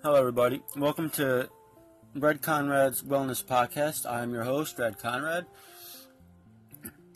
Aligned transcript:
Hello, 0.00 0.14
everybody. 0.14 0.62
Welcome 0.76 1.10
to 1.10 1.48
Red 2.14 2.40
Conrad's 2.40 3.02
Wellness 3.02 3.44
Podcast. 3.44 4.08
I 4.08 4.22
am 4.22 4.30
your 4.30 4.44
host, 4.44 4.78
Red 4.78 4.96
Conrad. 4.96 5.46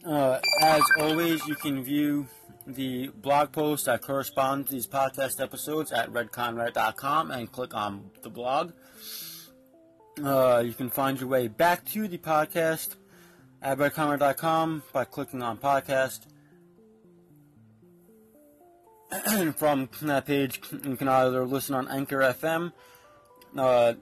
Uh, 0.05 0.41
as 0.61 0.83
always, 0.99 1.47
you 1.47 1.55
can 1.55 1.85
view 1.85 2.27
the 2.67 3.07
blog 3.09 3.53
posts 3.53 3.87
that 3.87 4.03
correspond 4.03 4.67
to 4.67 4.73
these 4.73 4.89
podcast 4.89 5.41
episodes 5.41 5.93
at 5.93 6.13
redconrad.com 6.13 7.31
and 7.31 7.53
click 7.53 7.73
on 7.73 8.11
the 8.25 8.31
blog. 8.31 8.73
Uh, 10.21 10.65
you 10.67 10.73
can 10.73 10.91
find 10.91 11.21
your 11.21 11.29
way 11.29 11.47
back 11.47 11.85
to 11.87 12.09
the 12.09 12.19
podcast 12.19 12.97
at 13.63 13.79
redconrad.com 13.79 14.83
by 14.93 15.05
clicking 15.05 15.41
on 15.41 15.57
podcast. 15.57 16.27
From 19.57 19.91
that 20.03 20.25
page, 20.25 20.63
you 20.85 20.97
can 20.97 21.07
either 21.07 21.45
listen 21.45 21.75
on 21.75 21.87
Anchor 21.89 22.19
FM, 22.21 22.73
uh, 23.59 23.93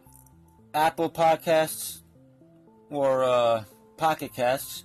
Apple 0.72 1.10
Podcasts, 1.10 2.02
or 2.90 3.24
uh, 3.24 3.64
Pocket 3.96 4.32
Casts. 4.34 4.84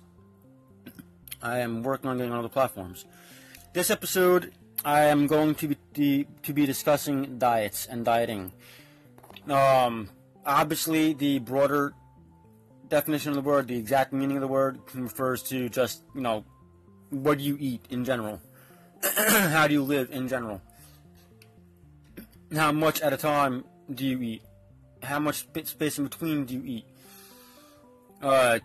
I 1.40 1.60
am 1.60 1.84
working 1.84 2.10
on 2.10 2.16
getting 2.16 2.32
on 2.32 2.40
other 2.40 2.48
platforms. 2.48 3.04
This 3.72 3.88
episode, 3.88 4.52
I 4.84 5.04
am 5.04 5.28
going 5.28 5.54
to 5.56 5.76
be 5.92 6.26
to 6.42 6.52
be 6.52 6.66
discussing 6.66 7.38
diets 7.38 7.86
and 7.86 8.04
dieting. 8.04 8.52
Um, 9.48 10.08
obviously, 10.44 11.12
the 11.12 11.38
broader 11.38 11.94
definition 12.88 13.30
of 13.30 13.36
the 13.36 13.48
word, 13.48 13.68
the 13.68 13.78
exact 13.78 14.12
meaning 14.12 14.38
of 14.38 14.40
the 14.40 14.48
word, 14.48 14.80
refers 14.92 15.44
to 15.44 15.68
just 15.68 16.02
you 16.16 16.20
know 16.20 16.44
what 17.10 17.38
you 17.38 17.56
eat 17.60 17.86
in 17.90 18.04
general. 18.04 18.40
How 19.16 19.66
do 19.66 19.74
you 19.74 19.82
live 19.82 20.10
in 20.10 20.28
general? 20.28 20.60
How 22.54 22.72
much 22.72 23.00
at 23.00 23.12
a 23.12 23.16
time 23.16 23.64
do 23.92 24.04
you 24.04 24.20
eat? 24.22 24.42
How 25.02 25.18
much 25.18 25.46
space 25.64 25.98
in 25.98 26.04
between 26.04 26.44
do 26.46 26.54
you 26.54 26.62
eat? 26.64 26.84
Uh, 28.22 28.58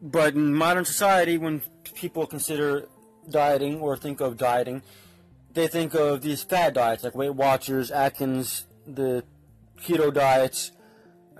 but 0.00 0.34
in 0.34 0.54
modern 0.54 0.84
society, 0.84 1.38
when 1.38 1.62
people 1.94 2.26
consider 2.26 2.88
dieting 3.28 3.80
or 3.80 3.96
think 3.96 4.20
of 4.20 4.36
dieting, 4.36 4.82
they 5.52 5.66
think 5.66 5.94
of 5.94 6.22
these 6.22 6.42
fad 6.42 6.74
diets 6.74 7.02
like 7.02 7.14
Weight 7.14 7.34
Watchers, 7.34 7.90
Atkins, 7.90 8.66
the 8.86 9.24
keto 9.80 10.12
diets, 10.12 10.72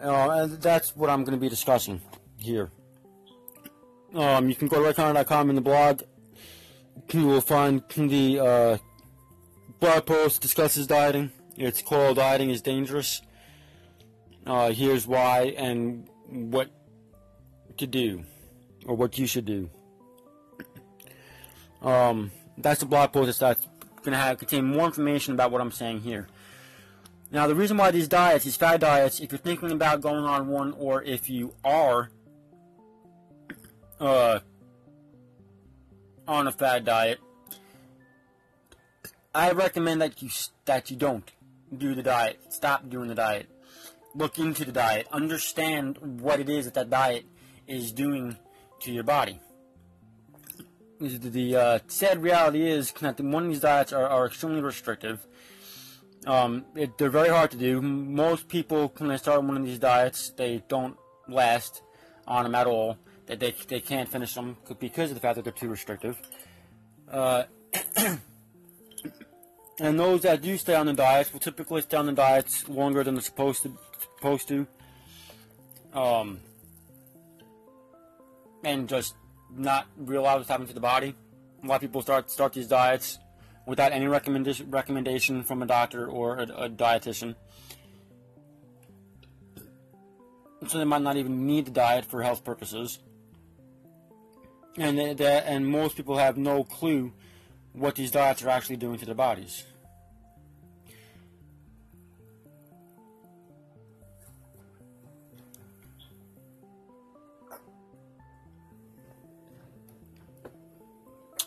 uh, 0.03 0.31
and 0.31 0.53
that's 0.61 0.97
what 0.97 1.11
I'm 1.11 1.25
going 1.25 1.37
to 1.37 1.41
be 1.41 1.49
discussing 1.49 2.01
here. 2.39 2.71
Um, 4.15 4.49
you 4.49 4.55
can 4.55 4.69
go 4.69 4.83
to 4.83 4.93
redconrad.com 4.93 5.51
in 5.51 5.57
the 5.57 5.63
blog. 5.63 6.03
You 7.13 7.27
will 7.27 7.41
find 7.41 7.83
the 7.95 8.41
uh, 8.41 8.79
blog 9.81 10.07
post 10.07 10.43
discusses 10.43 10.87
dieting. 10.87 11.31
It's 11.57 11.81
called 11.81 12.17
"Dieting 12.17 12.51
is 12.51 12.61
Dangerous." 12.61 13.23
Uh, 14.47 14.71
here's 14.71 15.07
why 15.07 15.55
and 15.57 16.09
what 16.29 16.71
to 17.79 17.87
do, 17.87 18.25
or 18.85 18.97
what 18.97 19.19
you 19.19 19.27
should 19.27 19.45
do. 19.45 19.71
Um, 21.83 22.33
that's 22.59 22.81
the 22.81 22.87
blog 22.87 23.13
post 23.13 23.39
that's 23.39 23.67
going 24.03 24.13
to 24.13 24.19
have 24.19 24.39
contain 24.39 24.65
more 24.65 24.87
information 24.87 25.35
about 25.35 25.51
what 25.53 25.61
I'm 25.61 25.73
saying 25.73 26.01
here. 26.01 26.27
Now, 27.31 27.47
the 27.47 27.55
reason 27.55 27.77
why 27.77 27.91
these 27.91 28.09
diets, 28.09 28.45
these 28.45 28.57
fad 28.57 28.81
diets, 28.81 29.21
if 29.21 29.33
you're 29.33 29.39
thinking 29.39 29.73
about 29.73 30.01
going 30.01 30.25
on 30.25 30.49
one, 30.49 30.73
or 30.73 31.03
if 31.03 31.29
you 31.29 31.55
are 31.65 32.11
uh, 34.01 34.41
on 36.29 36.47
a 36.47 36.53
fad 36.53 36.85
diet, 36.85 37.19
I 39.35 39.53
recommend 39.53 40.01
that 40.01 40.23
you 40.23 40.31
that 40.65 40.91
you 40.91 40.97
don't 40.97 41.31
do 41.77 41.95
the 41.95 42.03
diet. 42.03 42.41
Stop 42.49 42.89
doing 42.89 43.09
the 43.09 43.15
diet. 43.15 43.49
Look 44.15 44.39
into 44.39 44.65
the 44.65 44.73
diet. 44.73 45.07
Understand 45.13 45.99
what 46.21 46.41
it 46.41 46.49
is 46.49 46.65
that 46.65 46.75
that 46.75 46.91
diet 46.91 47.27
is 47.67 47.93
doing 47.93 48.37
to 48.81 48.93
your 48.93 49.05
body. 49.05 49.41
The 50.99 51.57
uh, 51.57 51.79
sad 51.89 52.23
reality 52.23 52.67
is 52.67 52.93
that 52.93 53.21
one 53.21 53.45
of 53.45 53.51
these 53.51 53.61
diets 53.61 53.93
are, 53.93 54.07
are 54.07 54.27
extremely 54.27 54.63
restrictive. 54.63 55.27
Um, 56.27 56.65
it, 56.75 56.97
they're 56.97 57.11
very 57.11 57.29
hard 57.29 57.51
to 57.51 57.59
do. 57.59 57.83
Most 57.83 58.49
people, 58.49 58.91
when 58.97 59.11
they 59.11 59.19
start 59.19 59.45
one 59.45 59.59
of 59.59 59.65
these 59.65 59.79
diets, 59.79 60.31
they 60.31 60.63
don't 60.69 60.97
last 61.29 61.83
on 62.27 62.45
them 62.45 62.55
at 62.55 62.67
all. 62.67 62.97
That 63.27 63.41
they, 63.41 63.55
they 63.69 63.81
can't 63.81 64.09
finish 64.09 64.35
them 64.35 64.57
because 64.79 65.11
of 65.11 65.17
the 65.17 65.21
fact 65.21 65.37
that 65.37 65.43
they're 65.43 65.53
too 65.53 65.69
restrictive. 65.69 66.21
Uh, 67.11 67.45
and 69.81 69.99
those 69.99 70.23
that 70.23 70.43
do 70.43 70.57
stay 70.57 70.75
on 70.75 70.87
the 70.87 70.93
diets 70.93 71.33
will 71.33 71.41
typically 71.41 71.83
stay 71.83 71.97
on 71.97 72.07
the 72.07 72.13
diets 72.13 72.69
longer 72.69 73.03
than 73.03 73.15
they're 73.15 73.23
supposed 73.23 73.63
to. 73.63 73.77
Supposed 74.17 74.49
to. 74.49 74.67
Um, 75.93 76.41
and 78.65 78.89
just 78.89 79.15
not 79.55 79.87
realize 79.97 80.39
what's 80.39 80.49
happening 80.49 80.69
to 80.69 80.75
the 80.75 80.81
body. 80.81 81.15
A 81.63 81.67
lot 81.67 81.77
of 81.77 81.81
people 81.81 82.03
start 82.03 82.31
start 82.31 82.53
these 82.53 82.69
diets 82.69 83.19
without 83.67 83.93
any 83.93 84.07
recommendation 84.07 84.71
recommendation 84.71 85.43
from 85.43 85.63
a 85.63 85.67
doctor 85.67 86.07
or 86.07 86.39
a, 86.39 86.43
a 86.43 86.69
dietitian. 86.69 87.35
So 90.67 90.79
they 90.79 90.85
might 90.85 91.03
not 91.03 91.17
even 91.17 91.47
need 91.47 91.67
the 91.67 91.71
diet 91.71 92.05
for 92.05 92.23
health 92.23 92.45
purposes. 92.45 92.99
And 94.79 94.99
they, 94.99 95.43
and 95.47 95.67
most 95.67 95.97
people 95.97 96.19
have 96.19 96.37
no 96.37 96.63
clue 96.63 97.13
what 97.73 97.95
these 97.95 98.11
diets 98.11 98.43
are 98.43 98.51
actually 98.51 98.77
doing 98.77 98.99
to 98.99 99.07
their 99.07 99.15
bodies. 99.15 99.65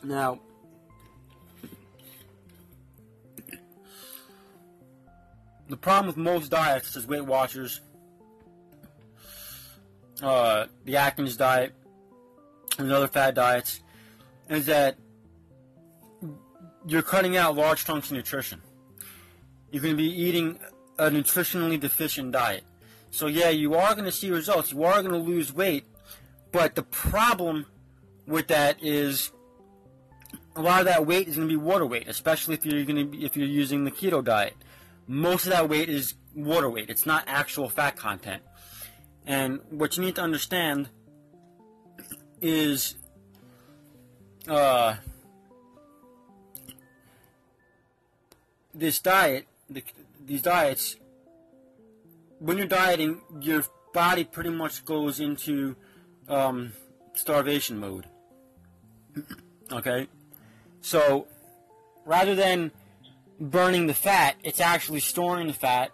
Now, 0.03 0.39
the 5.67 5.77
problem 5.77 6.07
with 6.07 6.17
most 6.17 6.49
diets, 6.49 6.95
as 6.95 7.05
Weight 7.05 7.25
Watchers, 7.25 7.81
uh, 10.23 10.65
the 10.85 10.97
Atkins 10.97 11.37
diet, 11.37 11.73
and 12.79 12.91
other 12.91 13.07
fad 13.07 13.35
diets, 13.35 13.81
is 14.49 14.65
that 14.65 14.97
you're 16.85 17.01
cutting 17.01 17.37
out 17.37 17.55
large 17.55 17.85
chunks 17.85 18.07
of 18.07 18.17
nutrition. 18.17 18.61
You're 19.71 19.83
going 19.83 19.93
to 19.93 19.97
be 19.97 20.09
eating 20.09 20.59
a 20.97 21.09
nutritionally 21.09 21.79
deficient 21.79 22.31
diet. 22.31 22.63
So 23.11 23.27
yeah, 23.27 23.49
you 23.49 23.75
are 23.75 23.93
going 23.93 24.05
to 24.05 24.11
see 24.11 24.31
results. 24.31 24.71
You 24.71 24.83
are 24.83 25.01
going 25.01 25.13
to 25.13 25.19
lose 25.19 25.53
weight, 25.53 25.85
but 26.51 26.75
the 26.75 26.83
problem 26.83 27.65
with 28.25 28.47
that 28.47 28.81
is 28.83 29.31
a 30.55 30.61
lot 30.61 30.79
of 30.79 30.85
that 30.87 31.05
weight 31.05 31.27
is 31.27 31.35
going 31.35 31.47
to 31.47 31.51
be 31.51 31.57
water 31.57 31.85
weight, 31.85 32.07
especially 32.07 32.55
if 32.55 32.65
you're 32.65 32.83
going 32.85 32.97
to 32.97 33.05
be, 33.05 33.25
if 33.25 33.37
you're 33.37 33.47
using 33.47 33.83
the 33.83 33.91
keto 33.91 34.23
diet. 34.23 34.55
Most 35.07 35.45
of 35.45 35.51
that 35.51 35.69
weight 35.69 35.89
is 35.89 36.15
water 36.35 36.69
weight. 36.69 36.89
It's 36.89 37.05
not 37.05 37.23
actual 37.27 37.69
fat 37.69 37.95
content. 37.95 38.43
And 39.25 39.59
what 39.69 39.97
you 39.97 40.03
need 40.03 40.15
to 40.15 40.21
understand 40.21 40.89
is 42.41 42.95
uh, 44.47 44.95
this 48.73 48.99
diet, 48.99 49.47
the, 49.69 49.83
these 50.25 50.41
diets, 50.41 50.95
when 52.39 52.57
you're 52.57 52.67
dieting, 52.67 53.21
your 53.41 53.63
body 53.93 54.23
pretty 54.23 54.49
much 54.49 54.85
goes 54.85 55.19
into 55.19 55.75
um, 56.27 56.73
starvation 57.13 57.79
mode. 57.79 58.05
okay? 59.71 60.07
So, 60.81 61.27
rather 62.05 62.35
than 62.35 62.71
burning 63.39 63.87
the 63.87 63.93
fat, 63.93 64.35
it's 64.43 64.59
actually 64.61 65.01
storing 65.01 65.47
the 65.47 65.53
fat 65.53 65.91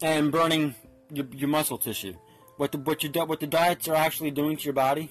and 0.00 0.30
burning 0.30 0.74
your, 1.12 1.26
your 1.32 1.48
muscle 1.48 1.78
tissue. 1.78 2.14
What 2.56 2.72
the 2.72 2.78
what 2.78 3.02
you 3.02 3.10
what 3.24 3.40
the 3.40 3.46
diets 3.46 3.88
are 3.88 3.94
actually 3.94 4.30
doing 4.30 4.56
to 4.56 4.62
your 4.62 4.74
body, 4.74 5.10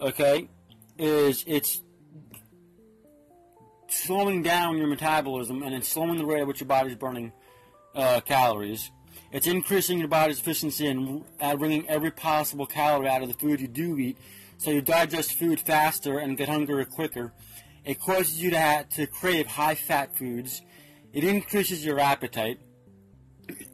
okay, 0.00 0.48
is 0.98 1.44
it's 1.46 1.80
slowing 3.88 4.42
down 4.42 4.76
your 4.76 4.88
metabolism 4.88 5.62
and 5.62 5.74
it's 5.74 5.88
slowing 5.88 6.18
the 6.18 6.26
rate 6.26 6.40
at 6.40 6.46
which 6.46 6.60
your 6.60 6.68
body's 6.68 6.96
burning 6.96 7.32
uh, 7.94 8.20
calories. 8.20 8.90
It's 9.32 9.46
increasing 9.46 9.98
your 9.98 10.08
body's 10.08 10.38
efficiency 10.38 10.86
and 10.86 11.24
bringing 11.58 11.88
every 11.88 12.10
possible 12.10 12.66
calorie 12.66 13.08
out 13.08 13.22
of 13.22 13.28
the 13.28 13.34
food 13.34 13.60
you 13.60 13.68
do 13.68 13.98
eat 13.98 14.18
so 14.58 14.70
you 14.70 14.80
digest 14.80 15.34
food 15.34 15.60
faster 15.60 16.18
and 16.18 16.36
get 16.36 16.48
hungrier 16.48 16.84
quicker. 16.84 17.32
It 17.84 18.00
causes 18.00 18.42
you 18.42 18.50
to, 18.50 18.86
to 18.96 19.06
crave 19.06 19.46
high-fat 19.46 20.16
foods. 20.16 20.62
It 21.12 21.24
increases 21.24 21.84
your 21.84 22.00
appetite. 22.00 22.60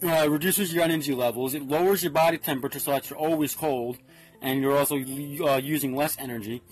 Uh, 0.02 0.28
reduces 0.28 0.74
your 0.74 0.82
energy 0.82 1.14
levels. 1.14 1.54
It 1.54 1.62
lowers 1.62 2.02
your 2.02 2.12
body 2.12 2.38
temperature 2.38 2.78
so 2.78 2.90
that 2.90 3.08
you're 3.08 3.18
always 3.18 3.54
cold, 3.54 3.98
and 4.40 4.60
you're 4.60 4.76
also 4.76 4.96
uh, 4.96 5.60
using 5.62 5.96
less 5.96 6.16
energy. 6.18 6.62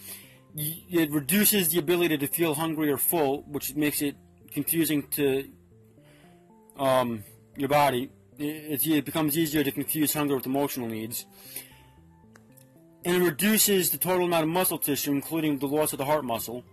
It 0.56 1.10
reduces 1.10 1.70
the 1.70 1.78
ability 1.78 2.18
to 2.18 2.26
feel 2.26 2.54
hungry 2.54 2.90
or 2.90 2.98
full, 2.98 3.42
which 3.42 3.74
makes 3.74 4.02
it 4.02 4.16
confusing 4.52 5.06
to 5.08 5.48
um, 6.76 7.22
your 7.56 7.68
body, 7.68 8.10
it, 8.38 8.86
it 8.86 9.04
becomes 9.04 9.36
easier 9.36 9.62
to 9.62 9.70
confuse 9.70 10.14
hunger 10.14 10.34
with 10.34 10.46
emotional 10.46 10.88
needs. 10.88 11.26
And 13.04 13.22
it 13.22 13.24
reduces 13.24 13.90
the 13.90 13.98
total 13.98 14.26
amount 14.26 14.44
of 14.44 14.48
muscle 14.48 14.78
tissue, 14.78 15.12
including 15.12 15.58
the 15.58 15.66
loss 15.66 15.92
of 15.92 15.98
the 15.98 16.04
heart 16.04 16.24
muscle. 16.24 16.64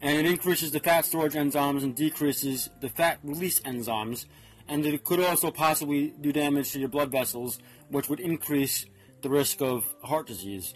And 0.00 0.18
it 0.18 0.26
increases 0.26 0.72
the 0.72 0.80
fat 0.80 1.04
storage 1.04 1.34
enzymes 1.34 1.82
and 1.82 1.94
decreases 1.94 2.70
the 2.80 2.88
fat 2.88 3.18
release 3.22 3.60
enzymes. 3.60 4.26
And 4.70 4.86
it 4.86 5.02
could 5.02 5.18
also 5.18 5.50
possibly 5.50 6.14
do 6.20 6.32
damage 6.32 6.70
to 6.72 6.78
your 6.78 6.88
blood 6.88 7.10
vessels, 7.10 7.58
which 7.88 8.08
would 8.08 8.20
increase 8.20 8.86
the 9.20 9.28
risk 9.28 9.60
of 9.60 9.84
heart 10.04 10.28
disease. 10.28 10.74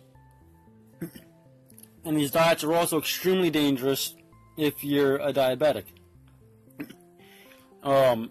and 2.05 2.17
these 2.17 2.33
diets 2.33 2.65
are 2.65 2.75
also 2.75 2.99
extremely 2.99 3.51
dangerous 3.51 4.17
if 4.57 4.83
you're 4.83 5.17
a 5.17 5.33
diabetic. 5.33 5.85
Um, 7.85 8.31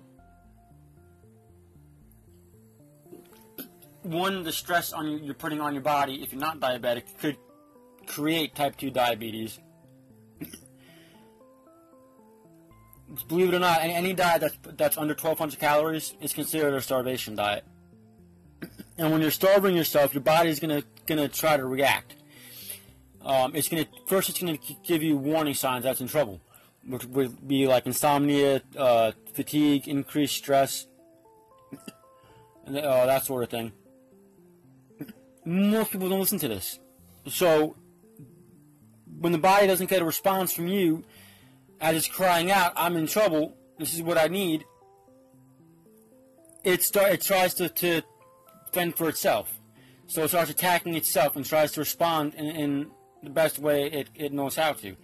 one, 4.01 4.44
the 4.44 4.51
stress 4.51 4.92
on 4.92 5.07
you, 5.07 5.18
you're 5.19 5.33
putting 5.33 5.62
on 5.62 5.74
your 5.74 5.83
body 5.83 6.21
if 6.24 6.33
you're 6.33 6.42
not 6.42 6.60
diabetic 6.60 7.04
could 7.19 7.38
create 8.06 8.54
type 8.54 8.75
2 8.75 8.89
diabetes. 8.89 9.60
Believe 13.27 13.49
it 13.49 13.55
or 13.55 13.59
not, 13.59 13.81
any, 13.81 13.93
any 13.93 14.13
diet 14.13 14.41
that's, 14.41 14.57
that's 14.77 14.97
under 14.97 15.13
1,200 15.13 15.59
calories 15.59 16.13
is 16.21 16.33
considered 16.33 16.73
a 16.73 16.81
starvation 16.81 17.35
diet. 17.35 17.65
And 18.95 19.11
when 19.11 19.21
you're 19.21 19.31
starving 19.31 19.75
yourself, 19.75 20.13
your 20.13 20.21
body's 20.21 20.59
gonna 20.59 20.83
gonna 21.07 21.27
try 21.27 21.57
to 21.57 21.65
react. 21.65 22.15
Um, 23.23 23.55
it's 23.55 23.67
gonna 23.67 23.87
first 24.05 24.29
it's 24.29 24.39
gonna 24.39 24.59
give 24.83 25.01
you 25.01 25.17
warning 25.17 25.55
signs 25.55 25.83
that's 25.83 25.99
in 25.99 26.07
trouble, 26.07 26.39
which 26.85 27.03
would 27.05 27.47
be 27.47 27.65
like 27.65 27.87
insomnia, 27.87 28.61
uh, 28.77 29.13
fatigue, 29.33 29.87
increased 29.87 30.35
stress, 30.35 30.85
and, 32.67 32.77
uh, 32.77 33.07
that 33.07 33.25
sort 33.25 33.41
of 33.41 33.49
thing 33.49 33.71
most 35.45 35.91
people 35.91 36.09
don't 36.09 36.19
listen 36.19 36.39
to 36.39 36.47
this. 36.47 36.79
So 37.27 37.75
when 39.19 39.31
the 39.31 39.37
body 39.37 39.67
doesn't 39.67 39.89
get 39.89 40.01
a 40.01 40.05
response 40.05 40.53
from 40.53 40.67
you 40.67 41.03
as 41.83 41.97
it's 41.97 42.07
crying 42.07 42.50
out, 42.50 42.71
I'm 42.77 42.95
in 42.95 43.07
trouble, 43.07 43.57
this 43.77 43.94
is 43.94 44.01
what 44.01 44.18
I 44.18 44.27
need, 44.27 44.63
it, 46.63 46.81
start, 46.81 47.12
it 47.12 47.21
tries 47.21 47.53
to, 47.56 47.68
to 47.68 48.01
fend 48.71 48.95
for 48.95 49.09
itself. 49.09 49.59
So 50.07 50.24
it 50.24 50.30
starts 50.30 50.50
attacking 50.50 50.95
itself 50.95 51.35
and 51.35 51.45
tries 51.45 51.74
to 51.74 51.81
respond 51.81 52.35
in, 52.35 52.45
in 52.45 52.91
the 53.21 53.30
best 53.30 53.59
way 53.59 53.88
it, 53.88 54.09
it 54.15 54.31
knows 54.31 54.56
how 54.56 54.71
to. 54.71 54.95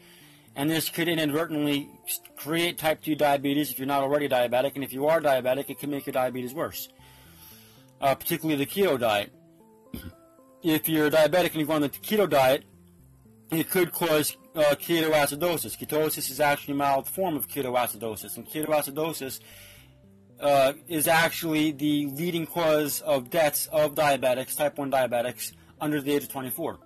And 0.56 0.70
this 0.70 0.88
could 0.88 1.10
inadvertently 1.10 1.90
create 2.38 2.78
type 2.78 3.04
2 3.04 3.14
diabetes 3.16 3.72
if 3.72 3.78
you're 3.78 3.86
not 3.86 4.02
already 4.02 4.30
diabetic, 4.30 4.75
and 4.75 4.84
if 4.84 4.94
you 4.94 5.08
are 5.08 5.20
diabetic, 5.20 5.70
it 5.70 5.80
can 5.80 5.90
make 5.90 6.06
your 6.06 6.14
diabetes 6.14 6.54
worse. 6.54 6.88
Uh, 8.00 8.16
particularly 8.16 8.56
the 8.56 8.70
keto 8.70 8.98
diet 8.98 9.34
if 10.64 10.88
you're 10.88 11.12
diabetic 11.12 11.48
and 11.48 11.56
you 11.56 11.66
go 11.66 11.74
on 11.74 11.82
the 11.82 11.90
keto 11.90 12.30
diet, 12.30 12.64
it 13.52 13.70
could 13.70 13.92
cause 13.92 14.38
uh, 14.60 14.76
ketoacidosis. 14.76 15.78
Ketosis 15.78 16.30
is 16.30 16.40
actually 16.40 16.74
a 16.74 16.78
mild 16.78 17.08
form 17.08 17.36
of 17.36 17.48
ketoacidosis, 17.48 18.38
and 18.38 18.48
ketoacidosis 18.48 19.40
uh, 20.40 20.74
is 20.88 21.08
actually 21.08 21.72
the 21.72 22.08
leading 22.08 22.46
cause 22.46 23.02
of 23.02 23.30
deaths 23.30 23.68
of 23.72 23.96
diabetics, 23.96 24.56
type 24.56 24.78
1 24.78 24.92
diabetics, 24.92 25.54
under 25.82 26.02
the 26.02 26.14
age 26.14 26.24
of 26.24 26.30
24. 26.30 26.80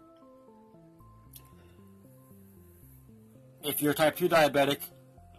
If 3.63 3.81
you're 3.81 3.93
type 3.93 4.17
2 4.17 4.29
diabetic, 4.29 4.79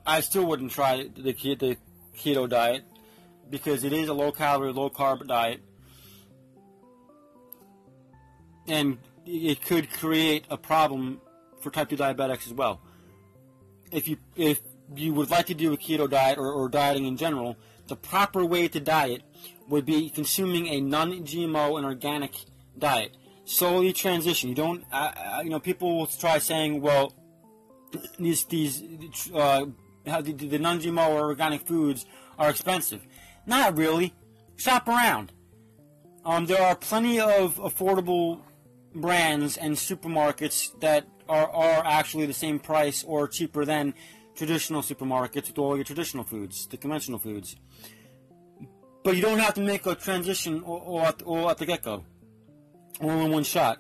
I 0.07 0.21
still 0.21 0.47
wouldn't 0.47 0.71
try 0.71 1.09
the, 1.15 1.33
the 1.33 1.77
keto 2.17 2.49
diet 2.49 2.85
because 3.51 3.85
it 3.85 3.93
is 3.93 4.09
a 4.09 4.15
low 4.15 4.33
calorie, 4.33 4.73
low 4.73 4.91
carb 4.91 5.27
diet 5.27 5.61
and 8.67 8.99
it 9.27 9.63
could 9.63 9.91
create 9.91 10.45
a 10.51 10.57
problem 10.57 11.21
for 11.65 11.71
type 11.71 11.89
2 11.89 11.97
diabetics 11.97 12.47
as 12.47 12.53
well. 12.53 12.81
If 13.91 14.07
you 14.07 14.19
if 14.37 14.61
you 14.95 15.15
would 15.15 15.31
like 15.31 15.47
to 15.47 15.55
do 15.55 15.73
a 15.73 15.77
keto 15.77 16.09
diet 16.09 16.39
or, 16.39 16.53
or 16.53 16.69
dieting 16.69 17.07
in 17.07 17.17
general, 17.17 17.57
the 17.89 17.97
proper 17.97 18.45
way 18.45 18.69
to 18.69 18.79
diet 18.79 19.23
would 19.69 19.87
be 19.87 20.11
consuming 20.11 20.69
a 20.69 20.81
non-GMO 20.81 21.77
and 21.77 21.87
organic 21.87 22.33
diet. 22.79 23.17
Slowly 23.47 23.93
transition. 23.93 24.51
You 24.51 24.55
don't, 24.55 24.85
uh, 24.93 25.41
you 25.43 25.51
know, 25.51 25.59
people 25.59 25.99
will 25.99 26.07
try 26.07 26.39
saying, 26.39 26.81
well, 26.81 27.15
these 28.19 28.45
these 28.45 28.83
uh, 29.35 29.67
the, 30.05 30.33
the 30.33 30.59
non-GMO 30.59 31.09
or 31.09 31.25
organic 31.25 31.67
foods 31.67 32.05
are 32.39 32.51
expensive. 32.51 33.07
Not 33.47 33.77
really. 33.77 34.15
Shop 34.57 34.87
around. 34.89 35.33
Um, 36.25 36.47
there 36.47 36.63
are 36.63 36.75
plenty 36.75 37.21
of 37.21 37.57
affordable 37.57 38.41
brands 38.95 39.57
and 39.57 39.75
supermarkets 39.75 40.79
that 40.81 41.07
are, 41.29 41.49
are 41.51 41.85
actually 41.85 42.27
the 42.27 42.35
same 42.35 42.59
price 42.59 43.05
or 43.05 43.29
cheaper 43.29 43.65
than 43.65 43.95
traditional 44.37 44.83
supermarkets 44.83 45.49
with 45.49 45.59
all 45.59 45.77
your 45.77 45.85
traditional 45.85 46.25
foods, 46.25 46.67
the 46.67 46.77
conventional 46.77 47.19
foods. 47.19 47.57
But 49.03 49.17
you 49.17 49.23
don't 49.23 49.39
have 49.39 49.55
to 49.55 49.61
make 49.61 49.87
a 49.87 49.95
transition 49.95 50.63
all, 50.63 50.79
all, 50.79 51.01
at, 51.03 51.23
all 51.23 51.51
at 51.51 51.59
the 51.59 51.67
get-go, 51.67 52.05
all 53.01 53.11
in 53.11 53.31
one 53.31 53.45
shot. 53.45 53.79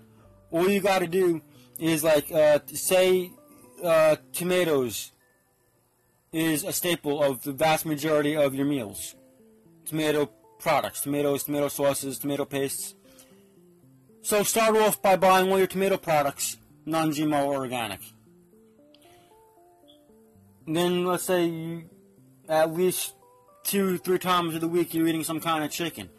All 0.50 0.68
you 0.68 0.80
got 0.80 1.00
to 1.00 1.06
do 1.06 1.42
is 1.78 2.04
like, 2.04 2.30
uh, 2.30 2.60
say, 2.66 3.32
uh, 3.82 4.16
tomatoes 4.32 5.12
is 6.32 6.64
a 6.64 6.72
staple 6.72 7.22
of 7.22 7.42
the 7.42 7.52
vast 7.52 7.86
majority 7.86 8.36
of 8.36 8.54
your 8.54 8.66
meals. 8.66 9.14
Tomato 9.86 10.30
products, 10.58 11.00
tomatoes, 11.00 11.44
tomato 11.44 11.68
sauces, 11.68 12.18
tomato 12.18 12.44
pastes. 12.44 12.94
So 14.22 14.42
start 14.42 14.76
off 14.76 15.02
by 15.02 15.16
buying 15.16 15.50
all 15.50 15.58
your 15.58 15.66
tomato 15.66 15.96
products 15.96 16.56
non-GMO 16.86 17.46
organic. 17.46 18.00
Then 20.66 21.04
let's 21.04 21.24
say 21.24 21.46
you, 21.46 21.84
at 22.48 22.72
least 22.72 23.14
two, 23.64 23.98
three 23.98 24.18
times 24.18 24.54
of 24.54 24.60
the 24.60 24.68
week 24.68 24.94
you're 24.94 25.06
eating 25.06 25.24
some 25.24 25.40
kind 25.40 25.64
of 25.64 25.70
chicken. 25.70 26.10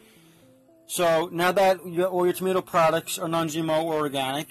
So 0.88 1.30
now 1.32 1.52
that 1.52 1.80
all 1.80 2.26
your 2.26 2.34
tomato 2.34 2.62
products 2.62 3.18
are 3.18 3.28
non-GMO 3.28 3.84
or 3.84 3.96
organic, 3.96 4.48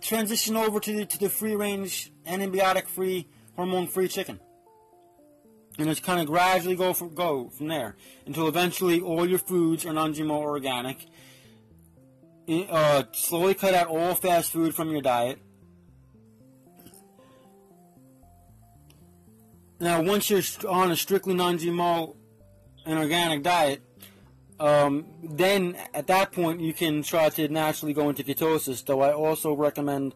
transition 0.00 0.56
over 0.56 0.80
to 0.80 0.92
the, 0.92 1.06
to 1.06 1.18
the 1.18 1.28
free-range, 1.28 2.12
antibiotic-free, 2.26 3.28
hormone-free 3.56 4.08
chicken. 4.08 4.40
And 5.78 5.88
just 5.88 6.02
kind 6.02 6.20
of 6.20 6.26
gradually 6.26 6.74
go 6.74 6.92
from, 6.92 7.14
go 7.14 7.48
from 7.50 7.68
there 7.68 7.96
until 8.26 8.48
eventually 8.48 9.00
all 9.00 9.26
your 9.28 9.38
foods 9.38 9.86
are 9.86 9.92
non-GMO 9.92 10.30
or 10.30 10.50
organic 10.50 11.06
uh, 12.48 13.04
slowly 13.12 13.54
cut 13.54 13.74
out 13.74 13.88
all 13.88 14.14
fast 14.14 14.52
food 14.52 14.74
from 14.74 14.90
your 14.90 15.02
diet. 15.02 15.38
Now, 19.78 20.02
once 20.02 20.28
you're 20.28 20.42
on 20.68 20.90
a 20.90 20.96
strictly 20.96 21.32
non-GMO 21.32 22.14
and 22.84 22.98
organic 22.98 23.42
diet, 23.42 23.80
um, 24.58 25.06
then 25.22 25.74
at 25.94 26.06
that 26.08 26.32
point 26.32 26.60
you 26.60 26.74
can 26.74 27.02
try 27.02 27.30
to 27.30 27.48
naturally 27.48 27.94
go 27.94 28.10
into 28.10 28.22
ketosis. 28.22 28.84
Though 28.84 29.00
I 29.00 29.12
also 29.12 29.54
recommend 29.54 30.14